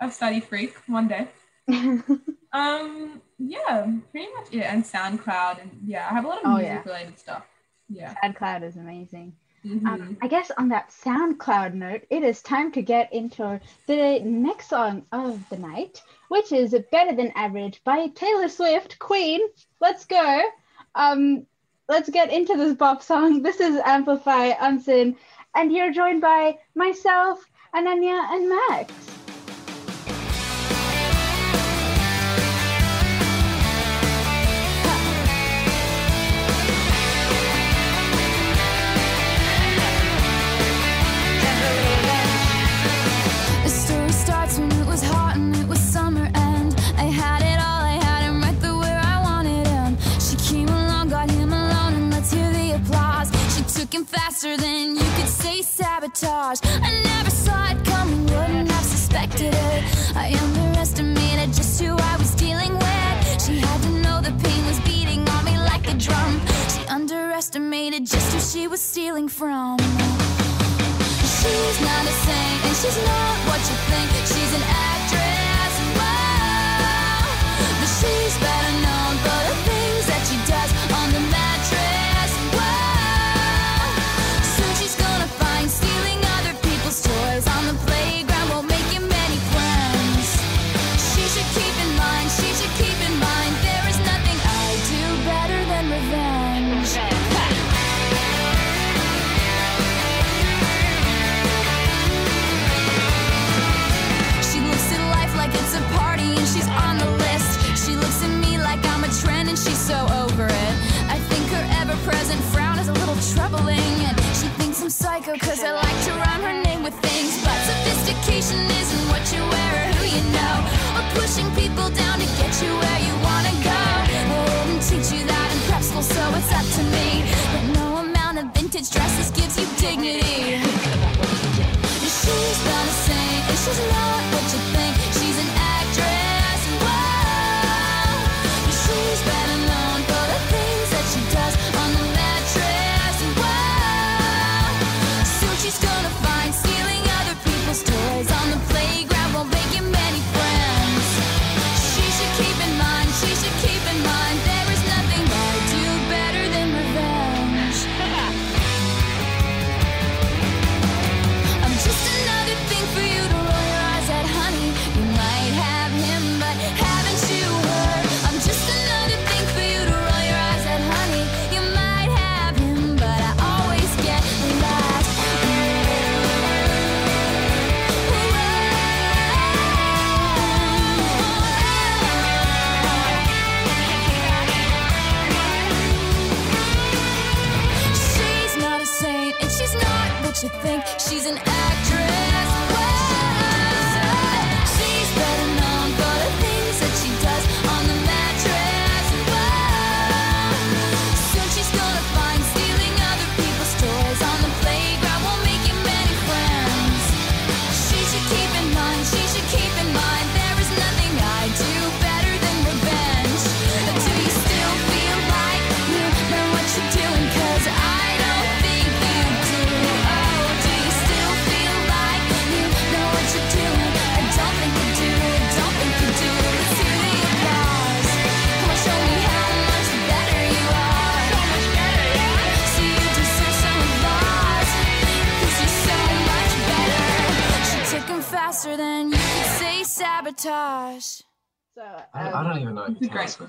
a 0.00 0.08
study 0.10 0.38
freak 0.38 0.74
one 0.86 1.08
day. 1.08 1.26
Um, 2.50 3.20
yeah, 3.38 3.86
pretty 4.10 4.28
much 4.34 4.52
it, 4.52 4.62
and 4.62 4.82
SoundCloud, 4.82 5.60
and 5.60 5.70
yeah, 5.84 6.08
I 6.10 6.14
have 6.14 6.24
a 6.24 6.28
lot 6.28 6.38
of 6.38 6.46
Oh, 6.46 6.56
music 6.56 6.66
yeah. 6.70 6.82
related 6.90 7.18
stuff. 7.18 7.44
Yeah. 7.90 8.14
SoundCloud 8.24 8.62
is 8.62 8.76
amazing. 8.76 9.34
Mhm. 9.66 9.86
Um, 9.86 10.16
I 10.22 10.28
guess 10.28 10.50
on 10.56 10.68
that 10.70 10.88
SoundCloud 10.88 11.74
note, 11.74 12.04
it 12.08 12.22
is 12.22 12.40
time 12.40 12.72
to 12.72 12.80
get 12.80 13.12
into 13.12 13.60
the 13.86 14.20
next 14.20 14.70
song 14.70 15.04
of 15.12 15.46
the 15.50 15.58
night, 15.58 16.00
which 16.28 16.52
is 16.52 16.74
Better 16.90 17.14
Than 17.14 17.32
Revenge 17.36 17.82
by 17.84 18.06
Taylor 18.14 18.48
Swift, 18.48 18.98
Queen. 18.98 19.40
Let's 19.78 20.06
go. 20.06 20.42
Um, 20.98 21.46
let's 21.88 22.10
get 22.10 22.32
into 22.32 22.56
this 22.56 22.76
pop 22.76 23.02
song. 23.02 23.42
This 23.48 23.60
is 23.60 23.80
Amplify 23.84 24.52
Unseen, 24.60 25.16
and 25.54 25.72
you're 25.72 25.92
joined 25.92 26.20
by 26.20 26.58
myself, 26.74 27.38
Ananya, 27.72 28.18
and 28.34 28.48
Max. 28.48 29.27
Him 53.98 54.04
faster 54.04 54.56
than 54.56 54.94
you 54.94 55.02
could 55.16 55.26
say 55.26 55.60
sabotage. 55.60 56.60
I 56.62 57.02
never 57.02 57.30
saw 57.30 57.70
it 57.72 57.84
coming, 57.84 58.26
wouldn't 58.26 58.70
have 58.70 58.84
suspected 58.84 59.52
it. 59.52 59.84
I 60.14 60.38
underestimated 60.40 61.52
just 61.52 61.80
who 61.82 61.96
I 61.96 62.16
was 62.16 62.30
dealing 62.36 62.74
with. 62.74 63.42
She 63.44 63.58
had 63.58 63.82
to 63.82 63.90
know 64.02 64.20
the 64.20 64.30
pain 64.44 64.64
was 64.66 64.78
beating 64.86 65.28
on 65.28 65.44
me 65.44 65.58
like 65.58 65.90
a 65.90 65.94
drum. 65.94 66.40
She 66.72 66.86
underestimated 66.86 68.06
just 68.06 68.32
who 68.32 68.38
she 68.38 68.68
was 68.68 68.80
stealing 68.80 69.26
from. 69.26 69.78
She's 71.38 71.80
not 71.82 72.02
a 72.06 72.14
saint, 72.22 72.58
and 72.66 72.76
she's 72.80 72.98
not 73.02 73.36
what 73.50 73.60
you 73.68 73.76
think. 73.90 74.10
She's 74.30 74.52
an 74.54 74.62
actress, 74.62 75.47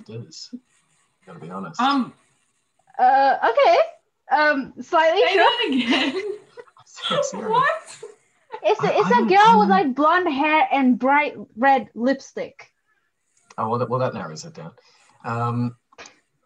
who 0.09 0.17
Taylor 0.19 0.31
Swift 0.31 0.63
is. 0.65 0.85
Gotta 1.25 1.39
be 1.39 1.49
honest. 1.49 1.79
Um, 1.81 2.13
Uh, 2.97 3.35
okay. 3.51 3.77
Um, 4.31 4.73
slightly 4.81 5.21
say 5.21 5.33
sure. 5.33 5.43
that 5.43 5.67
again. 5.69 6.13
what? 7.49 7.97
It's 8.63 8.83
a, 8.83 8.87
I- 8.87 8.99
it's 8.99 9.05
I 9.05 9.09
a 9.09 9.11
don't- 9.13 9.27
girl 9.27 9.59
with 9.59 9.69
like 9.69 9.95
blonde 9.95 10.31
hair 10.31 10.67
and 10.71 10.97
bright 10.99 11.35
red 11.55 11.89
lipstick. 11.95 12.71
Oh, 13.57 13.69
well, 13.69 13.79
that, 13.79 13.89
well, 13.89 13.99
that 13.99 14.13
narrows 14.13 14.45
it 14.45 14.53
down. 14.53 14.71
Um, 15.25 15.75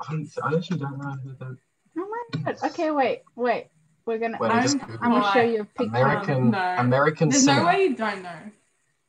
I, 0.01 0.25
I 0.43 0.55
actually 0.55 0.79
don't 0.79 0.97
know 0.97 1.15
who 1.23 1.33
the 1.33 1.57
Oh 1.97 2.07
my 2.33 2.41
god. 2.43 2.57
Okay, 2.71 2.89
wait, 2.91 3.21
wait. 3.35 3.67
We're 4.05 4.17
gonna. 4.17 4.37
Wait, 4.39 4.51
I 4.51 4.55
I'm, 4.57 4.63
just 4.63 4.77
I'm, 4.81 5.11
gonna 5.11 5.31
show 5.31 5.41
you 5.41 5.61
a 5.61 5.65
picture. 5.65 5.89
American 5.95 6.51
no. 6.51 6.75
American 6.79 7.29
There's 7.29 7.45
singer. 7.45 7.59
no 7.61 7.65
way 7.67 7.83
you 7.83 7.95
don't 7.95 8.21
know. 8.23 8.39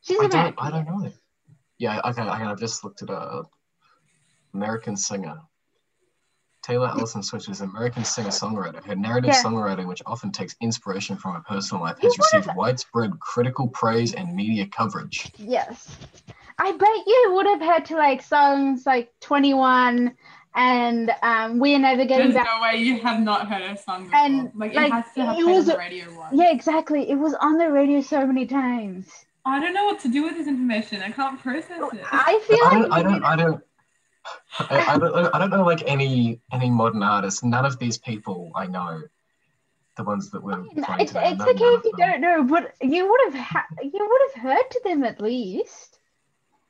She's 0.03 0.21
I 0.21 0.27
don't. 0.29 0.55
I 0.59 0.71
don't 0.71 0.87
know. 0.87 1.11
Yeah. 1.79 2.01
Okay. 2.05 2.23
okay 2.23 2.31
I've 2.45 2.61
just 2.61 2.85
looked 2.85 3.03
it 3.03 3.11
up. 3.11 3.51
American 4.59 4.97
singer. 4.97 5.37
Taylor 6.63 6.87
Allison 6.89 7.23
Swift 7.23 7.49
is 7.51 7.61
an 7.61 7.69
American 7.69 8.05
singer-songwriter. 8.05 8.83
Her 8.87 8.95
narrative 8.97 9.29
Yeah. 9.35 9.43
songwriting, 9.43 9.87
which 9.87 10.01
often 10.07 10.33
takes 10.33 10.57
inspiration 10.63 11.17
from 11.17 11.35
her 11.35 11.43
personal 11.47 11.83
life, 11.83 11.99
has 12.01 12.17
received 12.17 12.49
widespread 12.57 13.21
critical 13.21 13.69
praise 13.69 14.15
and 14.15 14.35
media 14.35 14.67
coverage. 14.67 15.31
Yes. 15.37 15.95
I 16.59 16.73
bet 16.73 16.89
you 17.07 17.33
would 17.35 17.47
have 17.47 17.61
heard 17.61 17.85
to 17.87 17.97
like 17.97 18.23
songs 18.23 18.87
like 18.87 19.13
21 19.21 20.15
and 20.55 21.11
um, 21.23 21.59
We're 21.59 21.79
Never 21.81 22.05
Getting 22.07 22.31
There's 22.31 22.35
Back. 22.37 22.47
no 22.47 22.63
way 22.63 22.77
you 22.83 22.99
have 23.01 23.21
not 23.21 23.47
heard 23.49 23.61
her 23.63 23.77
song 23.77 24.05
before. 24.05 24.19
And, 24.21 24.51
like, 24.55 24.73
like, 24.73 24.87
it 24.87 24.93
has 24.93 25.05
to 25.17 25.25
have 25.27 25.39
it 25.39 25.45
was 25.45 25.69
on 25.69 25.75
the 25.75 25.79
radio 25.79 26.17
once. 26.17 26.35
Yeah, 26.35 26.51
exactly. 26.51 27.11
It 27.11 27.17
was 27.17 27.35
on 27.35 27.59
the 27.59 27.71
radio 27.71 28.01
so 28.01 28.25
many 28.27 28.47
times. 28.47 29.11
I 29.45 29.61
don't 29.61 29.75
know 29.75 29.85
what 29.85 29.99
to 30.01 30.09
do 30.09 30.23
with 30.23 30.37
this 30.37 30.47
information. 30.47 31.03
I 31.03 31.11
can't 31.11 31.39
process 31.43 31.73
it. 31.93 32.01
I 32.11 32.41
feel 32.47 32.59
I 32.65 32.79
like 32.79 32.83
don't. 32.83 32.93
I 32.93 33.03
don't. 33.03 33.25
I 33.25 33.37
don't. 33.37 33.63
I, 34.59 34.95
I 34.95 34.99
don't. 34.99 35.35
I 35.35 35.39
don't 35.39 35.51
know 35.51 35.65
like 35.65 35.83
any 35.87 36.41
any 36.53 36.71
modern 36.71 37.03
artists. 37.03 37.43
None 37.43 37.65
of 37.65 37.79
these 37.79 37.99
people 37.99 38.53
I 38.55 38.67
know. 38.67 39.03
The 39.97 40.05
ones 40.05 40.31
that 40.31 40.43
were 40.43 40.57
playing 40.57 41.03
it's, 41.03 41.13
today. 41.13 41.31
it's 41.31 41.41
okay 41.41 41.65
if 41.65 41.85
you 41.85 41.93
don't 41.97 42.21
know, 42.21 42.43
but 42.43 42.75
you 42.81 43.09
would 43.09 43.21
have 43.27 43.35
ha- 43.35 43.69
you 43.81 43.91
would 43.93 44.33
have 44.33 44.43
heard 44.43 44.71
to 44.71 44.81
them 44.83 45.05
at 45.05 45.21
least. 45.21 46.01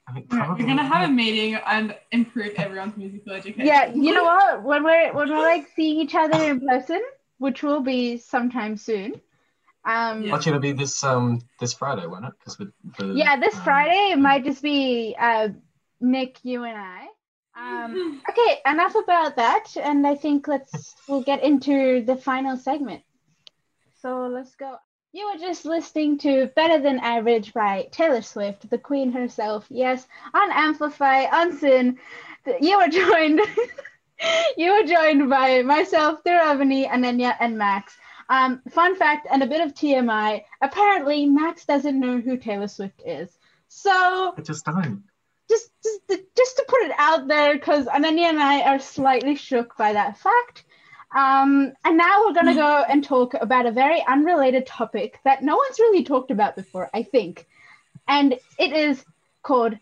I 0.07 0.12
mean, 0.12 0.27
We're 0.31 0.67
gonna 0.67 0.85
have 0.85 1.09
a 1.09 1.12
meeting 1.12 1.55
and 1.55 1.97
improve 2.12 2.53
everyone's 2.57 2.97
musical 2.97 3.33
education. 3.33 3.67
Yeah, 3.67 3.87
you 3.95 4.12
know 4.12 4.25
what? 4.25 4.62
When 4.62 4.85
we're 4.85 5.12
when 5.14 5.31
we're 5.31 5.38
like 5.38 5.69
seeing 5.75 6.01
each 6.01 6.14
other 6.14 6.37
in 6.51 6.61
person, 6.61 7.03
which 7.38 7.62
will 7.62 7.81
be 7.81 8.19
sometime 8.19 8.77
soon. 8.77 9.21
Um, 9.87 10.31
Actually, 10.33 10.51
it'll 10.51 10.61
be 10.61 10.73
this 10.73 11.03
um 11.05 11.40
this 11.61 11.73
Friday, 11.73 12.07
won't 12.07 12.27
it? 12.27 12.33
Because 12.38 12.59
with 12.59 12.73
the 12.99 13.07
yeah, 13.14 13.38
this 13.38 13.55
um, 13.55 13.62
Friday 13.62 14.12
it 14.12 14.19
might 14.19 14.45
just 14.45 14.62
be 14.62 15.17
uh, 15.19 15.49
Nick, 16.01 16.38
you 16.43 16.64
and 16.64 16.77
I. 16.77 17.07
Um, 17.57 18.23
okay, 18.31 18.61
enough 18.67 18.95
about 18.95 19.37
that, 19.37 19.77
and 19.77 20.07
I 20.07 20.14
think 20.14 20.49
let's 20.49 20.95
we'll 21.09 21.23
get 21.23 21.43
into 21.43 22.03
the 22.03 22.17
final 22.17 22.57
segment. 22.57 23.03
So 24.01 24.27
let's 24.27 24.55
go. 24.57 24.77
You 25.12 25.31
were 25.33 25.38
just 25.38 25.64
listening 25.64 26.19
to 26.19 26.51
Better 26.57 26.81
Than 26.81 27.01
Revenge 27.01 27.53
by 27.53 27.88
Taylor 27.93 28.23
Swift, 28.23 28.69
the 28.69 28.79
queen 28.79 29.12
herself. 29.12 29.67
Yes, 29.71 30.07
on 30.35 30.51
Amplify, 30.51 31.27
on 31.27 31.57
SYN. 31.57 31.99
You 32.61 32.79
were 32.79 32.88
joined. 32.88 33.40
you 34.57 34.73
were 34.73 34.87
joined 34.87 35.31
by 35.31 35.62
myself, 35.62 36.25
Thiravani, 36.25 36.88
Ananya, 36.88 37.37
and 37.38 37.57
Max. 37.57 37.97
Um, 38.29 38.62
fun 38.71 38.97
fact 38.97 39.29
and 39.31 39.43
a 39.43 39.47
bit 39.47 39.61
of 39.61 39.75
TMI. 39.75 40.43
Apparently, 40.61 41.27
Max 41.27 41.64
doesn't 41.64 42.01
know 42.01 42.21
who 42.21 42.37
Taylor 42.37 42.69
Swift 42.69 43.03
is. 43.05 43.38
So 43.69 44.35
I 44.37 44.40
just 44.40 44.64
don't. 44.64 45.05
just 45.49 45.71
just 45.83 46.01
just 46.09 46.11
to 46.11 46.17
put 46.17 46.37
it 46.37 46.44
out 47.05 47.29
there 47.29 47.55
because 47.55 47.87
Ananya 47.87 48.29
and 48.31 48.40
I 48.40 48.62
are 48.62 48.79
slightly 48.79 49.35
shook 49.37 49.77
by 49.77 49.93
that 49.93 50.19
fact. 50.19 50.64
Um, 51.14 51.73
and 51.85 51.97
now 51.97 52.25
we're 52.25 52.33
gonna 52.33 52.55
go 52.55 52.85
and 52.88 53.05
talk 53.05 53.35
about 53.40 53.67
a 53.67 53.71
very 53.71 54.03
unrelated 54.09 54.67
topic 54.67 55.21
that 55.25 55.43
no 55.43 55.57
one's 55.57 55.79
really 55.79 56.03
talked 56.03 56.31
about 56.31 56.57
before, 56.57 56.90
I 56.93 57.03
think, 57.05 57.47
and 58.09 58.33
it 58.59 58.73
is 58.73 59.05
called 59.43 59.79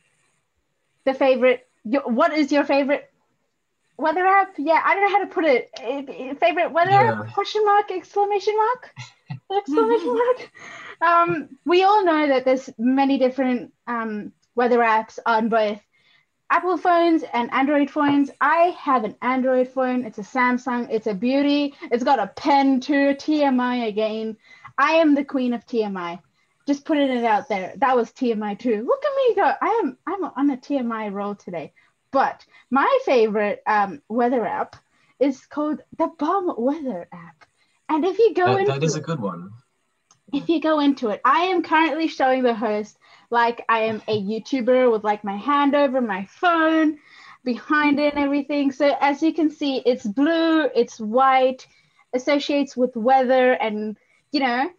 the 1.05 1.15
favorite. 1.15 1.67
Your, 1.85 2.03
what 2.03 2.33
is 2.33 2.53
your 2.53 2.65
favorite 2.65 3.11
weather 3.97 4.27
app? 4.27 4.55
Yeah, 4.59 4.81
I 4.85 4.95
don't 4.95 5.05
know 5.05 5.17
how 5.17 5.25
to 5.25 5.35
put 5.35 5.45
it. 5.45 5.71
Eh, 5.81 6.05
eh, 6.09 6.35
Favorite 6.35 6.73
weather 6.73 6.93
app? 6.93 7.33
Question 7.33 7.65
mark? 7.65 7.91
Exclamation 7.91 8.55
mark? 8.57 8.91
exclamation 9.57 10.15
mark. 10.15 10.51
Um, 11.01 11.49
we 11.65 11.83
all 11.83 12.05
know 12.05 12.29
that 12.29 12.45
there's 12.45 12.69
many 12.79 13.19
different 13.19 13.73
um, 13.87 14.33
weather 14.55 14.79
apps 14.79 15.19
on 15.25 15.49
both 15.49 15.81
Apple 16.53 16.77
phones 16.77 17.25
and 17.33 17.51
Android 17.51 17.91
phones. 17.91 18.31
I 18.39 18.77
have 18.79 19.05
an 19.05 19.17
Android 19.23 19.69
phone. 19.69 20.05
It's 20.05 20.19
a 20.19 20.23
Samsung. 20.23 20.87
It's 20.91 21.07
a 21.07 21.15
beauty. 21.15 21.73
It's 21.91 22.05
got 22.05 22.19
a 22.19 22.27
pen 22.27 22.79
too. 22.81 23.15
TMI 23.15 23.89
again. 23.89 24.37
I 24.77 24.93
am 24.97 25.15
the 25.15 25.25
queen 25.25 25.55
of 25.55 25.65
TMI. 25.67 26.21
Just 26.67 26.85
putting 26.85 27.09
it 27.09 27.25
out 27.25 27.49
there. 27.49 27.73
That 27.79 27.97
was 27.97 28.11
TMI 28.13 28.59
too. 28.59 28.85
Look 28.87 29.03
at 29.03 29.17
me 29.17 29.35
go. 29.35 29.51
I 29.63 29.81
am 29.83 29.97
I'm 30.07 30.25
on 30.25 30.51
a 30.51 30.59
TMI 30.59 31.11
roll 31.11 31.35
today. 31.35 31.73
But 32.11 32.45
my 32.71 32.99
favorite 33.07 33.63
um, 33.67 34.03
weather 34.11 34.45
app 34.45 34.77
is 35.19 35.47
called 35.47 35.81
the 35.97 36.11
BOM 36.19 36.55
Weather 36.59 37.09
app. 37.11 37.47
And 37.89 38.05
if 38.05 38.19
you 38.19 38.35
go 38.35 38.45
That, 38.45 38.61
into 38.61 38.73
that 38.73 38.85
is 38.85 38.95
a 38.97 39.01
good 39.01 39.21
one. 39.21 39.53
if 40.35 40.51
you 40.51 40.61
go 40.61 40.81
into 40.81 41.09
it, 41.09 41.23
I 41.25 41.45
am 41.45 41.63
currently 41.63 42.09
showing 42.09 42.43
the 42.43 42.55
host 42.55 42.99
like 43.33 43.65
I 43.69 43.81
am 43.85 44.03
a 44.07 44.23
YouTuber 44.23 44.93
with 44.93 45.05
like 45.05 45.25
my 45.25 45.37
hand 45.37 45.75
over 45.75 46.01
my 46.01 46.27
phone 46.27 46.99
behind 47.45 47.99
it 47.99 48.15
and 48.15 48.23
everything. 48.23 48.71
So 48.73 48.95
as 49.01 49.23
you 49.23 49.33
can 49.33 49.51
see, 49.51 49.79
it's 49.79 50.07
blue, 50.07 50.67
it's 50.77 51.01
white, 51.01 51.67
associates 52.15 52.77
with 52.77 52.95
weather 52.95 53.53
and 53.55 53.97
you 54.33 54.41
know, 54.41 54.71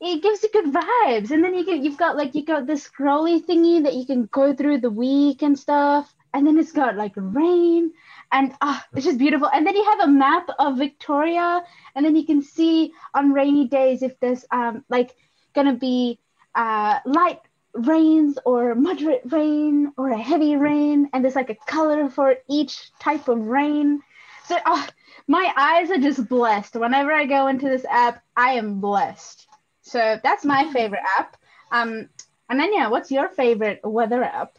it 0.00 0.22
gives 0.22 0.42
you 0.42 0.50
good 0.52 0.72
vibes. 0.72 1.30
And 1.30 1.42
then 1.42 1.54
you 1.54 1.64
get 1.64 1.82
you've 1.82 1.98
got 1.98 2.16
like 2.16 2.34
you 2.34 2.44
got 2.44 2.66
this 2.66 2.88
scrolly 2.88 3.44
thingy 3.44 3.82
that 3.84 3.94
you 3.94 4.06
can 4.06 4.28
go 4.30 4.54
through 4.54 4.80
the 4.80 4.90
week 4.90 5.42
and 5.42 5.58
stuff. 5.58 6.14
And 6.34 6.46
then 6.46 6.58
it's 6.58 6.72
got 6.72 6.96
like 6.96 7.14
rain 7.16 7.92
and 8.32 8.52
ah, 8.60 8.84
it's 8.94 9.06
just 9.06 9.18
beautiful. 9.18 9.48
And 9.48 9.66
then 9.66 9.74
you 9.74 9.84
have 9.84 10.00
a 10.00 10.08
map 10.08 10.48
of 10.58 10.76
Victoria, 10.76 11.62
and 11.94 12.04
then 12.04 12.14
you 12.16 12.26
can 12.26 12.42
see 12.42 12.92
on 13.14 13.32
rainy 13.32 13.68
days 13.68 14.02
if 14.02 14.18
there's 14.20 14.44
um 14.50 14.84
like 14.90 15.14
gonna 15.54 15.74
be 15.74 16.18
uh 16.54 16.98
light 17.06 17.40
rains 17.78 18.38
or 18.44 18.74
moderate 18.74 19.22
rain 19.30 19.92
or 19.96 20.10
a 20.10 20.18
heavy 20.18 20.56
rain, 20.56 21.08
and 21.12 21.24
there's 21.24 21.36
like 21.36 21.50
a 21.50 21.54
color 21.66 22.08
for 22.08 22.36
each 22.48 22.90
type 22.98 23.28
of 23.28 23.38
rain. 23.38 24.00
So 24.44 24.56
ah, 24.64 24.88
my 25.26 25.52
eyes 25.56 25.90
are 25.90 25.98
just 25.98 26.28
blessed. 26.28 26.74
Whenever 26.76 27.12
I 27.12 27.26
go 27.26 27.46
into 27.48 27.68
this 27.68 27.84
app, 27.86 28.22
I 28.36 28.52
am 28.52 28.80
blessed. 28.80 29.46
So 29.82 30.18
that's 30.22 30.44
my 30.44 30.70
favorite 30.72 31.02
app. 31.18 31.36
Um, 31.70 32.08
Ananya, 32.50 32.90
what's 32.90 33.10
your 33.10 33.28
favorite 33.28 33.80
weather 33.84 34.22
app? 34.22 34.58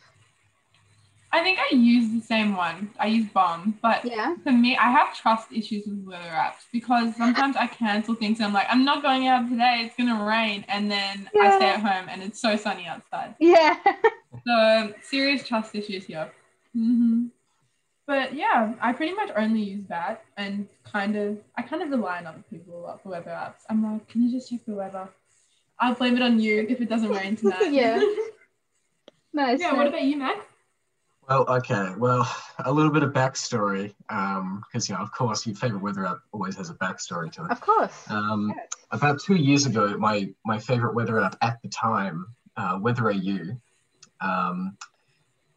I 1.31 1.43
think 1.43 1.59
I 1.59 1.75
use 1.75 2.09
the 2.13 2.21
same 2.21 2.55
one. 2.55 2.89
I 2.99 3.07
use 3.07 3.27
BOM, 3.33 3.77
but 3.81 4.05
Yeah. 4.05 4.35
for 4.43 4.51
me, 4.51 4.77
I 4.77 4.89
have 4.91 5.13
trust 5.15 5.51
issues 5.51 5.85
with 5.85 6.03
weather 6.05 6.23
apps 6.29 6.63
because 6.71 7.15
sometimes 7.17 7.55
I 7.57 7.67
cancel 7.67 8.15
things 8.15 8.39
and 8.39 8.47
I'm 8.47 8.53
like, 8.53 8.67
I'm 8.69 8.85
not 8.85 9.01
going 9.03 9.27
out 9.27 9.49
today. 9.49 9.81
It's 9.85 9.95
gonna 9.97 10.23
rain, 10.25 10.63
and 10.69 10.89
then 10.89 11.29
I 11.39 11.55
stay 11.57 11.69
at 11.69 11.81
home 11.81 12.07
and 12.09 12.23
it's 12.23 12.39
so 12.41 12.55
sunny 12.55 12.85
outside. 12.87 13.35
Yeah. 13.39 13.75
So 14.45 14.93
serious 15.01 15.45
trust 15.47 15.73
issues 15.73 16.05
here. 16.05 16.31
hmm 16.73 17.27
But 18.05 18.33
yeah, 18.33 18.73
I 18.79 18.93
pretty 18.93 19.13
much 19.13 19.31
only 19.35 19.61
use 19.61 19.85
that 19.89 20.23
and 20.37 20.67
kind 20.83 21.15
of 21.17 21.39
I 21.57 21.61
kind 21.63 21.81
of 21.81 21.89
rely 21.89 22.19
on 22.19 22.27
other 22.27 22.43
people 22.49 22.77
a 22.77 22.81
lot 22.85 23.01
for 23.03 23.09
weather 23.09 23.31
apps. 23.31 23.61
I'm 23.69 23.83
like, 23.83 24.07
can 24.07 24.21
you 24.23 24.31
just 24.31 24.49
check 24.49 24.59
the 24.65 24.73
weather? 24.75 25.09
I'll 25.79 25.95
blame 25.95 26.15
it 26.17 26.21
on 26.21 26.39
you 26.39 26.65
if 26.69 26.79
it 26.81 26.87
doesn't 26.89 27.09
rain 27.09 27.35
tonight. 27.35 27.71
Yeah. 27.71 28.01
Nice. 29.33 29.59
yeah. 29.59 29.73
What 29.73 29.87
about 29.87 30.03
you, 30.03 30.17
Max? 30.17 30.45
Well, 31.27 31.45
okay. 31.49 31.93
Well, 31.97 32.29
a 32.63 32.71
little 32.71 32.91
bit 32.91 33.03
of 33.03 33.11
backstory, 33.11 33.93
because 34.07 34.87
you 34.87 34.95
know, 34.95 35.01
of 35.01 35.11
course, 35.11 35.45
your 35.45 35.55
favorite 35.55 35.81
weather 35.81 36.05
app 36.05 36.19
always 36.31 36.55
has 36.55 36.69
a 36.69 36.73
backstory 36.75 37.31
to 37.33 37.45
it. 37.45 37.51
Of 37.51 37.59
course. 37.59 38.09
Um, 38.09 38.53
about 38.91 39.19
two 39.21 39.35
years 39.35 39.65
ago, 39.65 39.97
my 39.97 40.29
my 40.45 40.57
favorite 40.57 40.95
weather 40.95 41.19
app 41.19 41.35
at 41.41 41.61
the 41.61 41.69
time, 41.69 42.27
uh, 42.55 42.79
Weather 42.81 43.11
AU, 43.11 43.57
um, 44.21 44.77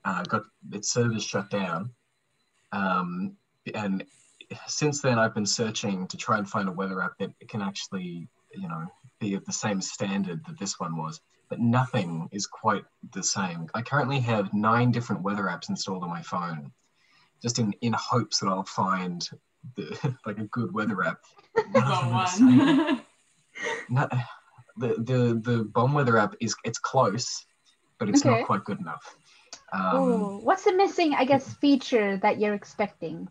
uh, 0.04 0.24
got 0.24 0.42
its 0.72 0.90
service 0.92 1.22
shut 1.22 1.50
down, 1.50 1.90
um, 2.72 3.37
and 3.72 4.04
since 4.66 5.00
then 5.00 5.20
I've 5.20 5.35
been 5.35 5.46
searching 5.46 6.09
to 6.09 6.16
try 6.16 6.38
and 6.38 6.48
find 6.48 6.68
a 6.68 6.72
weather 6.72 7.00
app 7.00 7.16
that 7.18 7.30
can 7.48 7.62
actually, 7.62 8.28
you 8.52 8.68
know, 8.68 8.87
be 9.20 9.35
of 9.35 9.44
the 9.44 9.52
same 9.52 9.80
standard 9.80 10.44
that 10.46 10.59
this 10.59 10.80
one 10.80 10.96
was. 10.96 11.20
But 11.50 11.60
nothing 11.60 12.28
is 12.32 12.46
quite 12.46 12.84
the 13.12 13.22
same. 13.22 13.66
I 13.74 13.82
currently 13.82 14.20
have 14.20 14.54
nine 14.54 14.92
different 14.92 15.22
weather 15.22 15.44
apps 15.44 15.68
installed 15.68 16.04
on 16.04 16.08
my 16.08 16.22
phone, 16.22 16.70
just 17.42 17.58
in 17.58 17.72
in 17.82 17.92
hopes 17.92 18.38
that 18.38 18.48
I'll 18.48 18.64
find 18.64 19.28
the, 19.76 20.16
like 20.26 20.38
a 20.38 20.44
good 20.44 20.72
weather 20.72 21.02
app. 21.04 21.18
None 21.74 21.92
of 21.92 22.08
the 22.08 22.14
one. 22.14 23.02
no, 23.90 24.08
the 24.76 24.94
the 25.02 25.40
the 25.42 25.64
BOM 25.64 25.92
weather 25.92 26.16
app 26.16 26.34
is 26.40 26.54
it's 26.64 26.78
close, 26.78 27.44
but 27.98 28.08
it's 28.08 28.24
Okay. 28.24 28.30
not 28.30 28.46
quite 28.46 28.64
good 28.64 28.78
enough. 28.80 29.16
Um, 29.72 29.92
oh, 29.92 30.40
what's 30.42 30.64
the 30.64 30.72
missing, 30.72 31.14
I 31.14 31.24
guess, 31.24 31.54
feature 31.54 32.16
that 32.18 32.40
you're 32.40 32.54
expecting? 32.54 33.28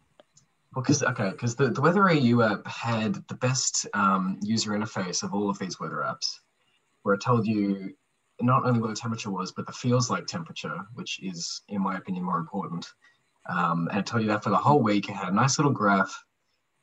Well, 0.76 0.84
because 0.84 1.04
okay, 1.04 1.32
because 1.32 1.56
the, 1.56 1.70
the 1.70 1.82
Weather 1.82 2.10
AU 2.10 2.42
app 2.42 2.66
had 2.68 3.16
the 3.28 3.36
best 3.36 3.88
um, 3.94 4.38
user 4.42 4.72
interface 4.72 5.24
of 5.24 5.34
all 5.34 5.50
of 5.50 5.58
these 5.58 5.80
weather 5.80 6.04
apps, 6.06 6.28
where 7.04 7.16
it 7.16 7.22
told 7.22 7.48
you 7.48 7.94
not 8.42 8.66
only 8.66 8.80
what 8.80 8.90
the 8.90 8.96
temperature 8.96 9.32
was, 9.32 9.52
but 9.52 9.66
the 9.68 9.74
feels 9.74 10.10
like 10.10 10.26
temperature, 10.28 10.80
which 10.94 11.20
is, 11.22 11.62
in 11.70 11.82
my 11.82 11.98
opinion, 11.98 12.24
more 12.24 12.38
important. 12.38 12.88
Um, 13.48 13.88
and 13.90 14.00
it 14.00 14.06
told 14.06 14.22
you 14.24 14.30
that 14.30 14.44
for 14.44 14.50
the 14.50 14.58
whole 14.58 14.82
week. 14.82 15.10
It 15.10 15.16
had 15.16 15.30
a 15.30 15.36
nice 15.36 15.58
little 15.58 15.72
graph, 15.72 16.14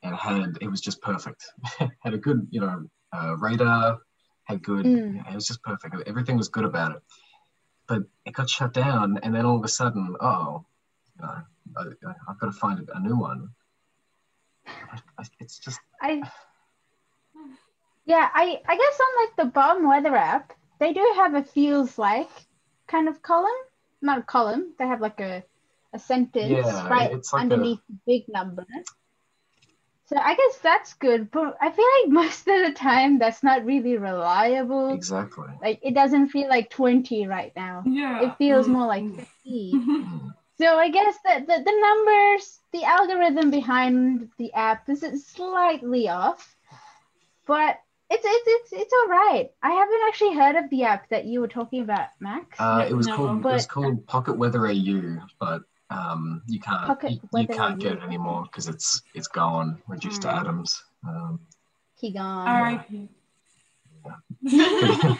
and 0.03 0.15
it 0.15 0.19
had 0.19 0.59
it 0.61 0.69
was 0.69 0.81
just 0.81 1.01
perfect. 1.03 1.45
had 2.01 2.15
a 2.15 2.19
good, 2.19 2.47
you 2.51 2.61
know, 2.61 2.85
uh, 3.13 3.37
radar, 3.37 3.99
had 4.45 4.63
good. 4.63 4.85
Mm. 4.87 5.29
It 5.31 5.35
was 5.35 5.47
just 5.47 5.63
perfect. 5.63 5.95
Everything 6.07 6.37
was 6.37 6.49
good 6.49 6.65
about 6.65 6.93
it. 6.97 7.03
But 7.87 8.03
it 8.25 8.33
got 8.33 8.51
shut 8.51 8.73
down, 8.73 9.19
and 9.23 9.35
then 9.35 9.45
all 9.47 9.57
of 9.57 9.65
a 9.65 9.69
sudden, 9.69 10.17
oh, 10.21 10.65
you 11.17 11.23
know, 11.25 11.29
I, 11.79 11.83
I- 12.09 12.15
I've 12.29 12.39
got 12.41 12.47
to 12.47 12.53
find 12.53 12.89
a 12.93 13.01
new 13.01 13.17
one. 13.17 13.49
I- 14.67 15.01
I- 15.19 15.25
It's 15.39 15.59
just 15.59 15.81
I 16.03 16.23
yeah, 18.05 18.29
I 18.35 18.61
I 18.69 18.77
guess 18.77 19.01
on 19.01 19.25
like 19.25 19.37
the 19.37 19.45
BOM 19.53 19.87
weather 19.89 20.17
app, 20.17 20.53
they 20.79 20.93
do 20.93 21.13
have 21.17 21.35
a 21.35 21.43
feels 21.43 21.99
like 21.99 22.31
kind 22.87 23.09
of 23.09 23.23
column, 23.23 23.61
not 24.03 24.19
a 24.19 24.23
column. 24.23 24.75
They 24.79 24.87
have 24.87 25.01
like 25.01 25.21
a 25.21 25.45
a 25.93 25.99
sentence 25.99 26.67
Yeah, 26.67 26.89
right 26.91 27.11
like 27.11 27.25
underneath 27.33 27.81
the 27.89 27.97
big 28.07 28.25
number. 28.29 28.67
So 30.07 30.17
I 30.17 30.35
guess 30.35 30.59
that's 30.59 30.95
good, 30.95 31.31
but 31.31 31.57
I 31.61 31.71
feel 31.71 31.85
like 32.03 32.11
most 32.25 32.47
of 32.49 32.67
the 32.67 32.73
time 32.73 33.19
that's 33.19 33.43
not 33.43 33.65
really 33.65 33.97
reliable. 33.97 34.93
exactly. 34.95 35.49
Like 35.61 35.81
it 35.83 35.95
doesn't 35.95 36.29
feel 36.29 36.49
like 36.49 36.71
20 36.71 37.27
right 37.27 37.53
now. 37.57 37.85
Yeah. 37.87 38.23
It 38.23 38.37
feels 38.37 38.67
Mm. 38.67 38.73
more 38.73 38.87
like 38.87 39.09
50. 39.15 39.83
Mm. 39.87 40.35
So 40.59 40.79
I 40.79 40.89
guess 40.91 41.19
that 41.25 41.47
the, 41.47 41.63
the 41.65 41.81
numbers, 41.81 42.61
the 42.73 42.85
algorithm 42.85 43.51
behind 43.51 44.31
the 44.39 44.53
app 44.55 44.89
is 44.89 45.05
slightly 45.27 46.09
off, 46.09 46.57
but 47.47 47.77
it's 48.11 48.25
it's 48.25 48.45
it's 48.47 48.83
it's 48.83 48.93
all 48.93 49.09
right. 49.09 49.51
I 49.63 49.71
haven't 49.73 50.01
actually 50.09 50.35
heard 50.35 50.57
of 50.57 50.71
the 50.71 50.85
app 50.85 51.09
that 51.09 51.25
you 51.25 51.41
were 51.41 51.49
talking 51.49 51.83
about, 51.83 52.09
Max. 52.21 52.59
Uh, 52.61 52.87
it 52.89 52.95
was 52.95 53.07
No, 53.07 53.17
called 53.17 53.41
it 53.41 53.45
was 53.45 53.67
called 53.67 54.07
Pocket 54.07 54.37
Weather 54.37 54.67
AU, 54.67 55.19
but 55.41 55.63
um, 55.91 56.43
you 56.47 56.61
can't 56.61 56.87
Pocket 56.87 57.13
you, 57.13 57.21
you 57.33 57.47
can't 57.47 57.79
get 57.81 57.93
it 57.95 58.03
anymore 58.03 58.45
because 58.45 58.69
it's 58.69 59.03
it's 59.15 59.29
gone, 59.29 59.83
reduced 59.89 60.23
to 60.23 60.29
Mm. 60.29 60.41
atoms. 60.41 60.83
Um, 61.07 61.41
He 62.01 62.13
gone. 62.13 62.49
R.I.P. 62.49 63.09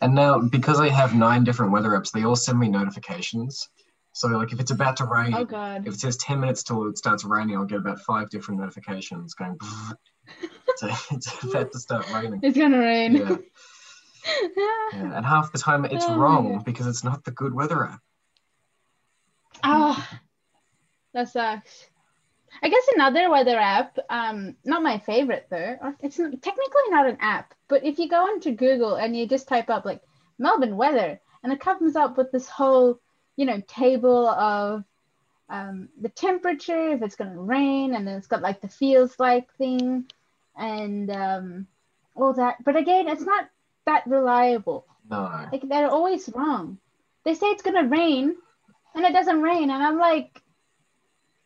and 0.00 0.14
now 0.14 0.38
because 0.40 0.80
I 0.80 0.88
have 0.88 1.14
nine 1.14 1.44
different 1.44 1.72
weather 1.72 1.90
apps, 1.90 2.10
they 2.10 2.24
all 2.24 2.36
send 2.36 2.58
me 2.58 2.68
notifications. 2.68 3.68
So 4.12 4.28
like 4.28 4.52
if 4.52 4.60
it's 4.60 4.70
about 4.70 4.96
to 4.98 5.04
rain, 5.04 5.34
Oh 5.34 5.44
god. 5.44 5.86
if 5.86 5.94
it 5.94 6.00
says 6.00 6.16
10 6.18 6.40
minutes 6.40 6.62
till 6.62 6.86
it 6.88 6.96
starts 6.96 7.24
raining, 7.24 7.56
I'll 7.56 7.64
get 7.64 7.78
about 7.78 8.00
five 8.00 8.30
different 8.30 8.60
notifications 8.60 9.34
going. 9.34 9.58
it's 10.82 11.44
about 11.44 11.72
to 11.72 11.78
start 11.80 12.06
raining. 12.12 12.40
It's 12.42 12.56
gonna 12.56 12.78
rain. 12.78 13.16
Yeah, 13.16 13.36
yeah. 14.56 15.16
And 15.16 15.26
half 15.26 15.52
the 15.52 15.58
time 15.58 15.84
it's 15.84 16.06
Oh 16.08 16.16
wrong 16.16 16.62
because 16.64 16.86
it's 16.86 17.04
not 17.04 17.24
the 17.24 17.30
good 17.30 17.54
weather 17.54 17.84
app. 17.84 18.00
Oh, 19.62 20.08
that 21.12 21.28
sucks. 21.28 21.86
I 22.62 22.68
guess 22.68 22.86
another 22.94 23.30
weather 23.30 23.58
app, 23.58 23.98
um, 24.10 24.56
not 24.64 24.82
my 24.82 24.98
favorite 24.98 25.46
though. 25.50 25.76
It's 26.00 26.16
technically 26.16 26.88
not 26.88 27.08
an 27.08 27.18
app, 27.20 27.54
but 27.68 27.84
if 27.84 27.98
you 27.98 28.08
go 28.08 28.22
onto 28.22 28.52
Google 28.52 28.94
and 28.96 29.16
you 29.16 29.26
just 29.26 29.48
type 29.48 29.70
up 29.70 29.84
like 29.84 30.02
Melbourne 30.38 30.76
weather, 30.76 31.20
and 31.42 31.52
it 31.52 31.60
comes 31.60 31.96
up 31.96 32.16
with 32.16 32.32
this 32.32 32.48
whole, 32.48 33.00
you 33.36 33.44
know, 33.44 33.60
table 33.66 34.26
of 34.28 34.84
um, 35.48 35.88
the 36.00 36.08
temperature, 36.08 36.92
if 36.92 37.02
it's 37.02 37.16
gonna 37.16 37.40
rain, 37.40 37.94
and 37.94 38.06
then 38.06 38.16
it's 38.16 38.26
got 38.26 38.42
like 38.42 38.60
the 38.60 38.68
feels 38.68 39.18
like 39.18 39.52
thing, 39.56 40.06
and 40.56 41.10
um, 41.10 41.66
all 42.14 42.32
that. 42.34 42.62
But 42.64 42.76
again, 42.76 43.08
it's 43.08 43.22
not 43.24 43.48
that 43.86 44.06
reliable. 44.06 44.86
No. 45.10 45.48
Like 45.52 45.68
they're 45.68 45.90
always 45.90 46.28
wrong. 46.34 46.78
They 47.24 47.34
say 47.34 47.46
it's 47.46 47.62
gonna 47.62 47.88
rain, 47.88 48.36
and 48.94 49.04
it 49.04 49.12
doesn't 49.12 49.42
rain, 49.42 49.70
and 49.70 49.82
I'm 49.82 49.98
like, 49.98 50.40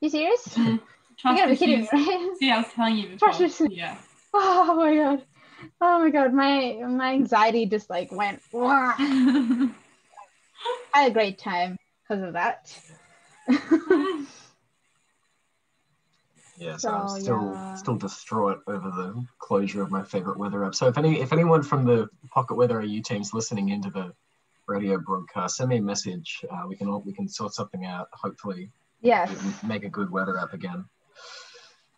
you 0.01 0.11
serious? 0.11 0.59
You 1.25 1.37
gotta 1.37 1.51
be 1.51 1.57
kidding 1.57 1.81
me, 1.81 1.89
right? 1.93 2.31
See, 2.39 2.49
I 2.49 2.59
was 2.59 2.69
telling 2.73 2.97
you 2.97 3.09
before. 3.09 3.33
Trust. 3.33 3.63
Yeah. 3.71 3.97
Oh 4.35 4.77
my 4.77 4.95
god. 4.95 5.25
Oh 5.81 5.99
my 5.99 6.11
god, 6.11 6.33
my 6.33 6.79
my 6.87 7.15
anxiety 7.15 7.67
just 7.67 7.91
like 7.91 8.13
went. 8.13 8.41
Wah. 8.53 8.95
I 8.99 9.73
had 10.95 11.11
a 11.11 11.15
great 11.15 11.39
time 11.39 11.77
because 12.03 12.23
of 12.23 12.35
that. 12.35 12.73
Yeah, 16.59 16.77
so 16.77 16.91
I'm 16.91 17.21
still 17.21 17.53
yeah. 17.55 17.75
still 17.75 17.97
distraught 17.97 18.63
over 18.67 18.91
the 18.91 19.25
closure 19.39 19.83
of 19.83 19.91
my 19.91 20.03
favorite 20.03 20.39
weather 20.39 20.65
app. 20.65 20.75
So 20.75 20.89
if 20.89 20.99
any 20.99 21.21
if 21.21 21.33
anyone 21.33 21.63
from 21.63 21.85
the 21.85 22.09
Pocket 22.31 22.57
Weather 22.57 22.81
AU 22.81 23.01
team's 23.05 23.33
listening 23.33 23.69
into 23.69 23.91
the 23.91 24.13
radio 24.67 24.99
broadcast, 24.99 25.57
send 25.57 25.71
me 25.71 25.77
a 25.79 25.83
message. 25.83 26.45
Uh, 26.51 26.65
we 26.69 26.77
can 26.77 26.89
all, 26.89 27.01
we 27.01 27.13
can 27.13 27.29
sort 27.29 27.55
something 27.55 27.87
out. 27.87 28.09
Hopefully, 28.13 28.71
Yes. 29.01 29.31
make 29.63 29.85
a 29.85 29.89
good 29.89 30.11
weather 30.11 30.39
app 30.39 30.53
again. 30.53 30.85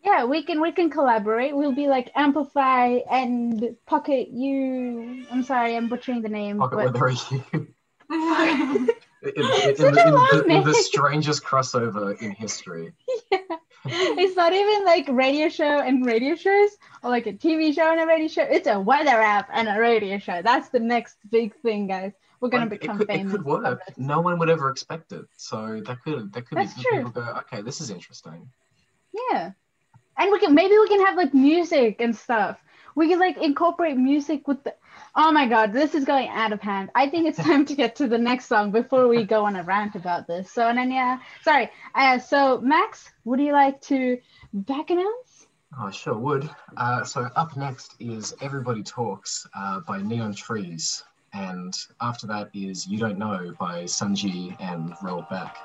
Yeah, 0.03 0.25
we 0.25 0.43
can 0.43 0.61
we 0.61 0.71
can 0.71 0.89
collaborate. 0.89 1.55
We'll 1.55 1.75
be 1.75 1.87
like 1.87 2.11
Amplify 2.15 2.99
and 3.09 3.75
Pocket 3.85 4.29
You. 4.29 5.25
I'm 5.31 5.43
sorry, 5.43 5.75
I'm 5.75 5.89
butchering 5.89 6.21
the 6.21 6.29
name. 6.29 6.59
Pocket 6.59 6.75
but 6.75 6.93
Weather 6.93 7.09
AU. 7.09 7.67
In, 9.23 9.35
in, 9.35 9.75
Such 9.75 9.79
in, 9.79 9.95
a 9.95 10.41
in 10.41 10.63
the, 10.63 10.71
the 10.71 10.73
strangest 10.73 11.43
crossover 11.43 12.19
in 12.19 12.31
history. 12.31 12.91
it's 14.21 14.35
not 14.35 14.53
even 14.53 14.85
like 14.85 15.07
radio 15.09 15.49
show 15.49 15.79
and 15.79 16.05
radio 16.05 16.35
shows 16.35 16.71
or 17.03 17.09
like 17.09 17.25
a 17.27 17.33
TV 17.33 17.73
show 17.73 17.91
and 17.91 17.99
a 17.99 18.05
radio 18.05 18.27
show. 18.27 18.43
It's 18.43 18.67
a 18.67 18.79
weather 18.79 19.19
app 19.21 19.49
and 19.51 19.67
a 19.67 19.79
radio 19.79 20.19
show. 20.19 20.41
That's 20.41 20.69
the 20.69 20.79
next 20.79 21.17
big 21.29 21.55
thing, 21.61 21.87
guys. 21.87 22.13
We're 22.39 22.49
gonna 22.49 22.65
Like, 22.65 22.79
become 22.81 22.95
it 22.97 22.99
could, 22.99 23.07
famous. 23.07 23.33
It 23.33 23.37
could 23.37 23.45
work. 23.45 23.81
No 23.97 24.21
one 24.21 24.37
would 24.39 24.49
ever 24.49 24.69
expect 24.69 25.11
it. 25.11 25.25
So 25.37 25.81
that 25.85 26.01
could 26.03 26.31
that 26.33 26.47
could 26.47 26.57
That's 26.57 26.73
be 26.73 26.81
true. 26.83 26.97
people 26.97 27.11
go, 27.11 27.21
okay, 27.39 27.61
this 27.61 27.81
is 27.81 27.89
interesting. 27.89 28.49
Yeah. 29.31 29.51
And 30.17 30.31
we 30.31 30.39
can 30.39 30.53
maybe 30.53 30.77
we 30.77 30.87
can 30.87 31.05
have 31.05 31.15
like 31.15 31.33
music 31.33 32.01
and 32.01 32.15
stuff. 32.15 32.61
We 32.95 33.07
can 33.09 33.19
like 33.19 33.37
incorporate 33.37 33.97
music 33.97 34.47
with 34.47 34.63
the 34.63 34.75
Oh 35.15 35.31
my 35.31 35.47
god, 35.47 35.73
this 35.73 35.93
is 35.93 36.05
going 36.05 36.29
out 36.29 36.53
of 36.53 36.61
hand. 36.61 36.89
I 36.95 37.09
think 37.09 37.27
it's 37.27 37.37
time 37.43 37.65
to 37.65 37.75
get 37.75 37.95
to 37.97 38.07
the 38.07 38.17
next 38.17 38.45
song 38.45 38.71
before 38.71 39.07
we 39.07 39.23
go 39.23 39.45
on 39.45 39.55
a 39.55 39.63
rant 39.63 39.95
about 39.95 40.27
this. 40.27 40.51
So 40.51 40.63
Ananya, 40.63 41.19
sorry. 41.43 41.69
Uh, 41.95 42.19
so 42.19 42.59
Max, 42.61 43.09
would 43.25 43.39
you 43.39 43.51
like 43.53 43.81
to 43.81 44.19
back 44.53 44.89
announce? 44.89 45.47
Oh, 45.77 45.87
I 45.87 45.91
sure 45.91 46.17
would. 46.17 46.49
Uh, 46.75 47.03
so 47.03 47.29
up 47.35 47.55
next 47.55 47.95
is 47.99 48.33
Everybody 48.41 48.83
Talks 48.83 49.47
uh, 49.55 49.79
by 49.81 50.01
Neon 50.01 50.33
Trees. 50.33 51.03
And 51.33 51.73
after 52.01 52.27
that 52.27 52.49
is 52.53 52.85
You 52.85 52.97
Don't 52.97 53.17
Know 53.17 53.53
by 53.57 53.83
Sunji 53.83 54.55
and 54.59 54.93
Roll 55.01 55.25
Back. 55.29 55.57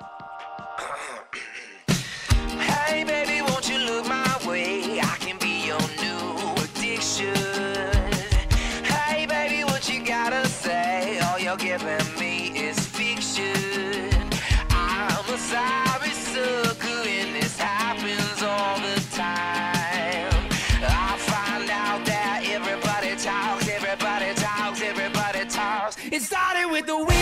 with 26.77 26.87
the 26.87 26.95
wind. 26.95 27.16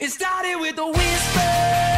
It 0.00 0.10
started 0.10 0.56
with 0.56 0.78
a 0.78 0.86
whisper. 0.86 1.89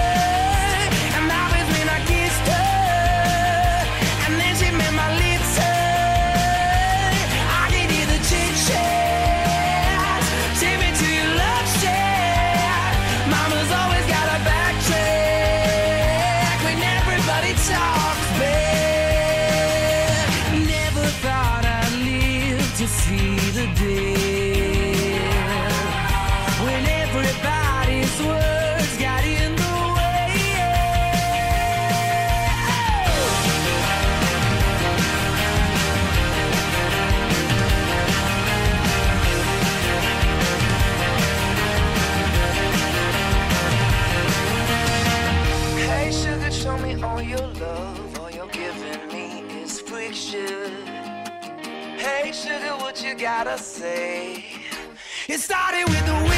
gotta 53.44 53.58
say. 53.58 54.44
It 55.28 55.40
started 55.40 55.88
with 55.88 56.06
the 56.06 56.31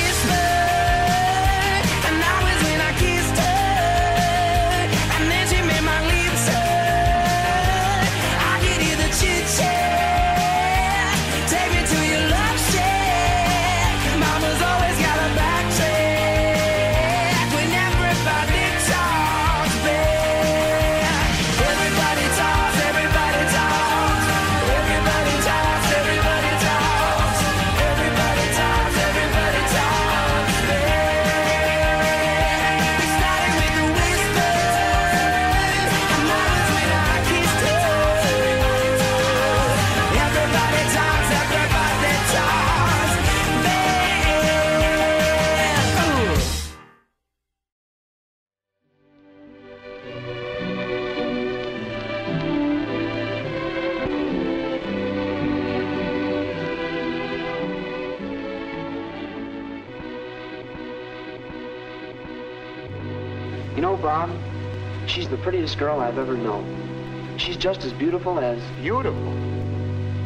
prettiest 65.75 65.79
girl 65.79 66.01
I've 66.01 66.19
ever 66.19 66.37
known. 66.37 67.39
She's 67.39 67.57
just 67.57 67.85
as 67.85 67.93
beautiful 67.93 68.39
as... 68.39 68.61
Beautiful? 68.81 69.29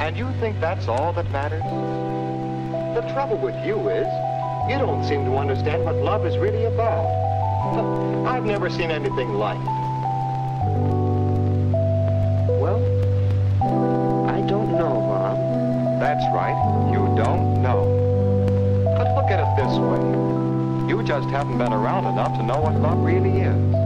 And 0.00 0.16
you 0.16 0.30
think 0.40 0.60
that's 0.60 0.88
all 0.88 1.12
that 1.14 1.30
matters? 1.30 1.62
The 2.94 3.02
trouble 3.12 3.38
with 3.38 3.54
you 3.64 3.88
is, 3.88 4.06
you 4.68 4.78
don't 4.78 5.04
seem 5.04 5.24
to 5.24 5.36
understand 5.36 5.84
what 5.84 5.96
love 5.96 6.26
is 6.26 6.36
really 6.36 6.64
about. 6.64 7.06
I've 8.26 8.44
never 8.44 8.70
seen 8.70 8.90
anything 8.90 9.34
like 9.34 9.58
it. 9.58 9.78
Well, 12.60 12.80
I 14.28 14.40
don't 14.46 14.72
know, 14.76 15.00
Mom. 15.00 15.98
That's 15.98 16.24
right, 16.34 16.56
you 16.92 17.00
don't 17.16 17.62
know. 17.62 17.94
But 18.96 19.14
look 19.16 19.30
at 19.30 19.40
it 19.40 19.56
this 19.56 19.78
way. 19.78 20.02
You 20.88 21.02
just 21.02 21.28
haven't 21.30 21.58
been 21.58 21.72
around 21.72 22.06
enough 22.06 22.36
to 22.36 22.42
know 22.42 22.60
what 22.60 22.74
love 22.76 22.98
really 22.98 23.40
is. 23.40 23.77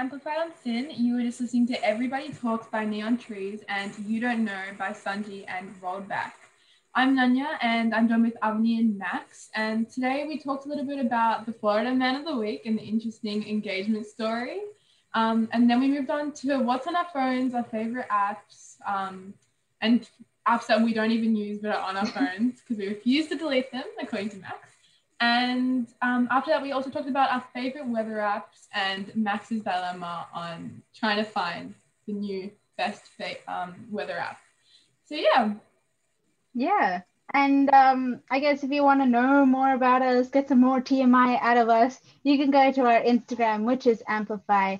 Amplified 0.00 0.38
on 0.38 0.52
SYN. 0.64 0.92
You 0.92 1.16
were 1.16 1.20
just 1.20 1.42
listening 1.42 1.66
to 1.66 1.84
Everybody 1.84 2.32
Talks 2.32 2.66
by 2.68 2.86
Neon 2.86 3.18
Trees 3.18 3.62
and 3.68 3.92
You 4.06 4.18
Don't 4.18 4.46
Know 4.46 4.62
by 4.78 4.92
Sunji 4.92 5.44
and 5.46 5.74
Rolled 5.82 6.08
Back. 6.08 6.36
I'm 6.94 7.14
Nanya 7.14 7.58
and 7.60 7.94
I'm 7.94 8.08
joined 8.08 8.22
with 8.22 8.38
Avni 8.42 8.78
and 8.78 8.96
Max. 8.96 9.50
And 9.54 9.90
today 9.90 10.24
we 10.26 10.38
talked 10.38 10.64
a 10.64 10.70
little 10.70 10.86
bit 10.86 11.04
about 11.04 11.44
the 11.44 11.52
Florida 11.52 11.94
Man 11.94 12.16
of 12.16 12.24
the 12.24 12.34
Week 12.34 12.64
and 12.64 12.78
the 12.78 12.82
interesting 12.82 13.46
engagement 13.46 14.06
story. 14.06 14.60
Um, 15.12 15.50
and 15.52 15.68
then 15.68 15.80
we 15.80 15.88
moved 15.88 16.08
on 16.08 16.32
to 16.32 16.60
what's 16.60 16.86
on 16.86 16.96
our 16.96 17.08
phones, 17.12 17.54
our 17.54 17.64
favorite 17.64 18.08
apps, 18.08 18.76
um, 18.86 19.34
and 19.82 20.08
apps 20.48 20.66
that 20.68 20.80
we 20.80 20.94
don't 20.94 21.10
even 21.10 21.36
use 21.36 21.58
but 21.58 21.76
are 21.76 21.86
on 21.86 21.98
our 21.98 22.06
phones 22.16 22.62
because 22.62 22.78
we 22.78 22.88
refuse 22.88 23.28
to 23.28 23.36
delete 23.36 23.70
them, 23.70 23.84
according 24.00 24.30
to 24.30 24.38
Max. 24.38 24.69
And 25.20 25.86
um, 26.00 26.28
after 26.30 26.50
that, 26.50 26.62
we 26.62 26.72
also 26.72 26.90
talked 26.90 27.08
about 27.08 27.30
our 27.30 27.44
favorite 27.52 27.86
weather 27.86 28.16
apps 28.16 28.68
and 28.72 29.14
Max's 29.14 29.62
dilemma 29.62 30.26
on 30.32 30.82
trying 30.94 31.18
to 31.18 31.24
find 31.24 31.74
the 32.06 32.14
new 32.14 32.50
best 32.78 33.02
um, 33.46 33.74
weather 33.90 34.16
app. 34.16 34.38
So 35.04 35.14
yeah, 35.14 35.52
Yeah. 36.54 37.02
And 37.32 37.72
um, 37.72 38.20
I 38.30 38.40
guess 38.40 38.64
if 38.64 38.70
you 38.70 38.82
want 38.82 39.00
to 39.00 39.06
know 39.06 39.46
more 39.46 39.74
about 39.74 40.02
us, 40.02 40.28
get 40.28 40.48
some 40.48 40.60
more 40.60 40.80
TMI 40.80 41.38
out 41.40 41.58
of 41.58 41.68
us, 41.68 42.00
you 42.22 42.36
can 42.38 42.50
go 42.50 42.72
to 42.72 42.80
our 42.86 43.00
Instagram, 43.02 43.64
which 43.64 43.86
is 43.86 44.02
Amplify 44.08 44.78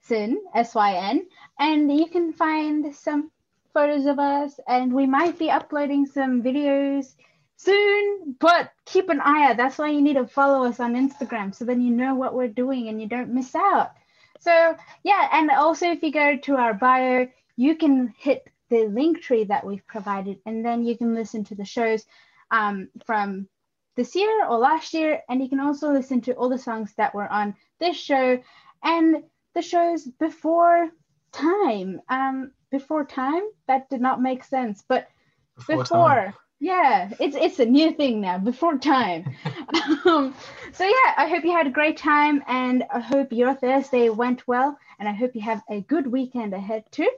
Syn, 0.00 0.38
S 0.54 0.74
Y 0.74 0.94
N, 0.94 1.26
and 1.58 1.96
you 1.96 2.06
can 2.06 2.32
find 2.32 2.94
some 2.94 3.30
photos 3.72 4.06
of 4.06 4.18
us. 4.18 4.58
And 4.66 4.92
we 4.92 5.06
might 5.06 5.38
be 5.38 5.50
uploading 5.50 6.06
some 6.06 6.42
videos 6.42 7.14
soon, 7.56 8.36
but 8.38 8.70
keep 8.84 9.08
an 9.08 9.20
eye 9.20 9.50
out. 9.50 9.56
That's 9.56 9.78
why 9.78 9.90
you 9.90 10.02
need 10.02 10.14
to 10.14 10.26
follow 10.26 10.66
us 10.66 10.80
on 10.80 10.94
Instagram 10.94 11.54
so 11.54 11.64
then 11.64 11.80
you 11.80 11.90
know 11.90 12.14
what 12.14 12.34
we're 12.34 12.48
doing 12.48 12.88
and 12.88 13.00
you 13.00 13.08
don't 13.08 13.34
miss 13.34 13.54
out. 13.54 13.92
So, 14.40 14.76
yeah, 15.02 15.28
and 15.32 15.50
also 15.50 15.90
if 15.90 16.02
you 16.02 16.12
go 16.12 16.36
to 16.36 16.56
our 16.56 16.74
bio, 16.74 17.28
you 17.56 17.76
can 17.76 18.14
hit 18.18 18.48
the 18.68 18.86
link 18.86 19.22
tree 19.22 19.44
that 19.44 19.64
we've 19.64 19.86
provided, 19.86 20.38
and 20.44 20.64
then 20.64 20.84
you 20.84 20.96
can 20.96 21.14
listen 21.14 21.44
to 21.44 21.54
the 21.54 21.64
shows 21.64 22.04
um, 22.50 22.88
from 23.06 23.48
this 23.94 24.14
year 24.14 24.46
or 24.46 24.58
last 24.58 24.92
year, 24.92 25.22
and 25.28 25.42
you 25.42 25.48
can 25.48 25.60
also 25.60 25.92
listen 25.92 26.20
to 26.22 26.32
all 26.32 26.48
the 26.48 26.58
songs 26.58 26.92
that 26.96 27.14
were 27.14 27.30
on 27.32 27.54
this 27.80 27.96
show 27.96 28.42
and 28.82 29.22
the 29.54 29.62
shows 29.62 30.04
before 30.04 30.90
time. 31.32 32.00
Um, 32.08 32.52
before 32.70 33.04
time, 33.04 33.42
that 33.68 33.88
did 33.88 34.00
not 34.00 34.20
make 34.20 34.44
sense, 34.44 34.84
but 34.86 35.08
Before 35.56 35.78
before. 35.78 36.34
Yeah, 36.60 37.10
it's 37.20 37.36
it's 37.36 37.58
a 37.58 37.66
new 37.66 37.92
thing 37.92 38.20
now. 38.22 38.38
Before 38.38 38.78
time. 38.78 39.36
um, 40.06 40.34
so 40.72 40.84
yeah, 40.84 41.14
I 41.16 41.28
hope 41.28 41.44
you 41.44 41.52
had 41.52 41.66
a 41.66 41.70
great 41.78 41.98
time, 41.98 42.42
and 42.46 42.84
I 42.92 43.00
hope 43.00 43.32
your 43.32 43.54
Thursday 43.54 44.08
went 44.08 44.46
well, 44.48 44.78
and 44.98 45.08
I 45.08 45.12
hope 45.12 45.34
you 45.34 45.42
have 45.42 45.62
a 45.70 45.82
good 45.82 46.06
weekend 46.06 46.54
ahead 46.54 46.84
too. 46.90 47.10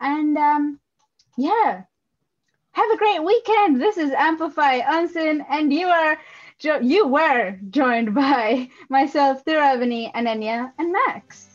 And 0.00 0.36
um, 0.38 0.80
yeah, 1.36 1.82
have 2.72 2.90
a 2.90 2.96
great 2.98 3.22
weekend. 3.24 3.80
This 3.80 3.98
is 3.98 4.12
Amplify 4.12 4.80
on 4.80 5.08
SYN, 5.08 5.44
and 5.50 5.72
you 5.72 5.88
are 5.88 6.18
jo- 6.58 6.80
you 6.80 7.06
were 7.06 7.58
joined 7.70 8.14
by 8.24 8.70
myself, 8.88 9.44
Thiravani, 9.44 10.12
Ananya, 10.14 10.72
and 10.78 10.92
Max. 10.92 11.45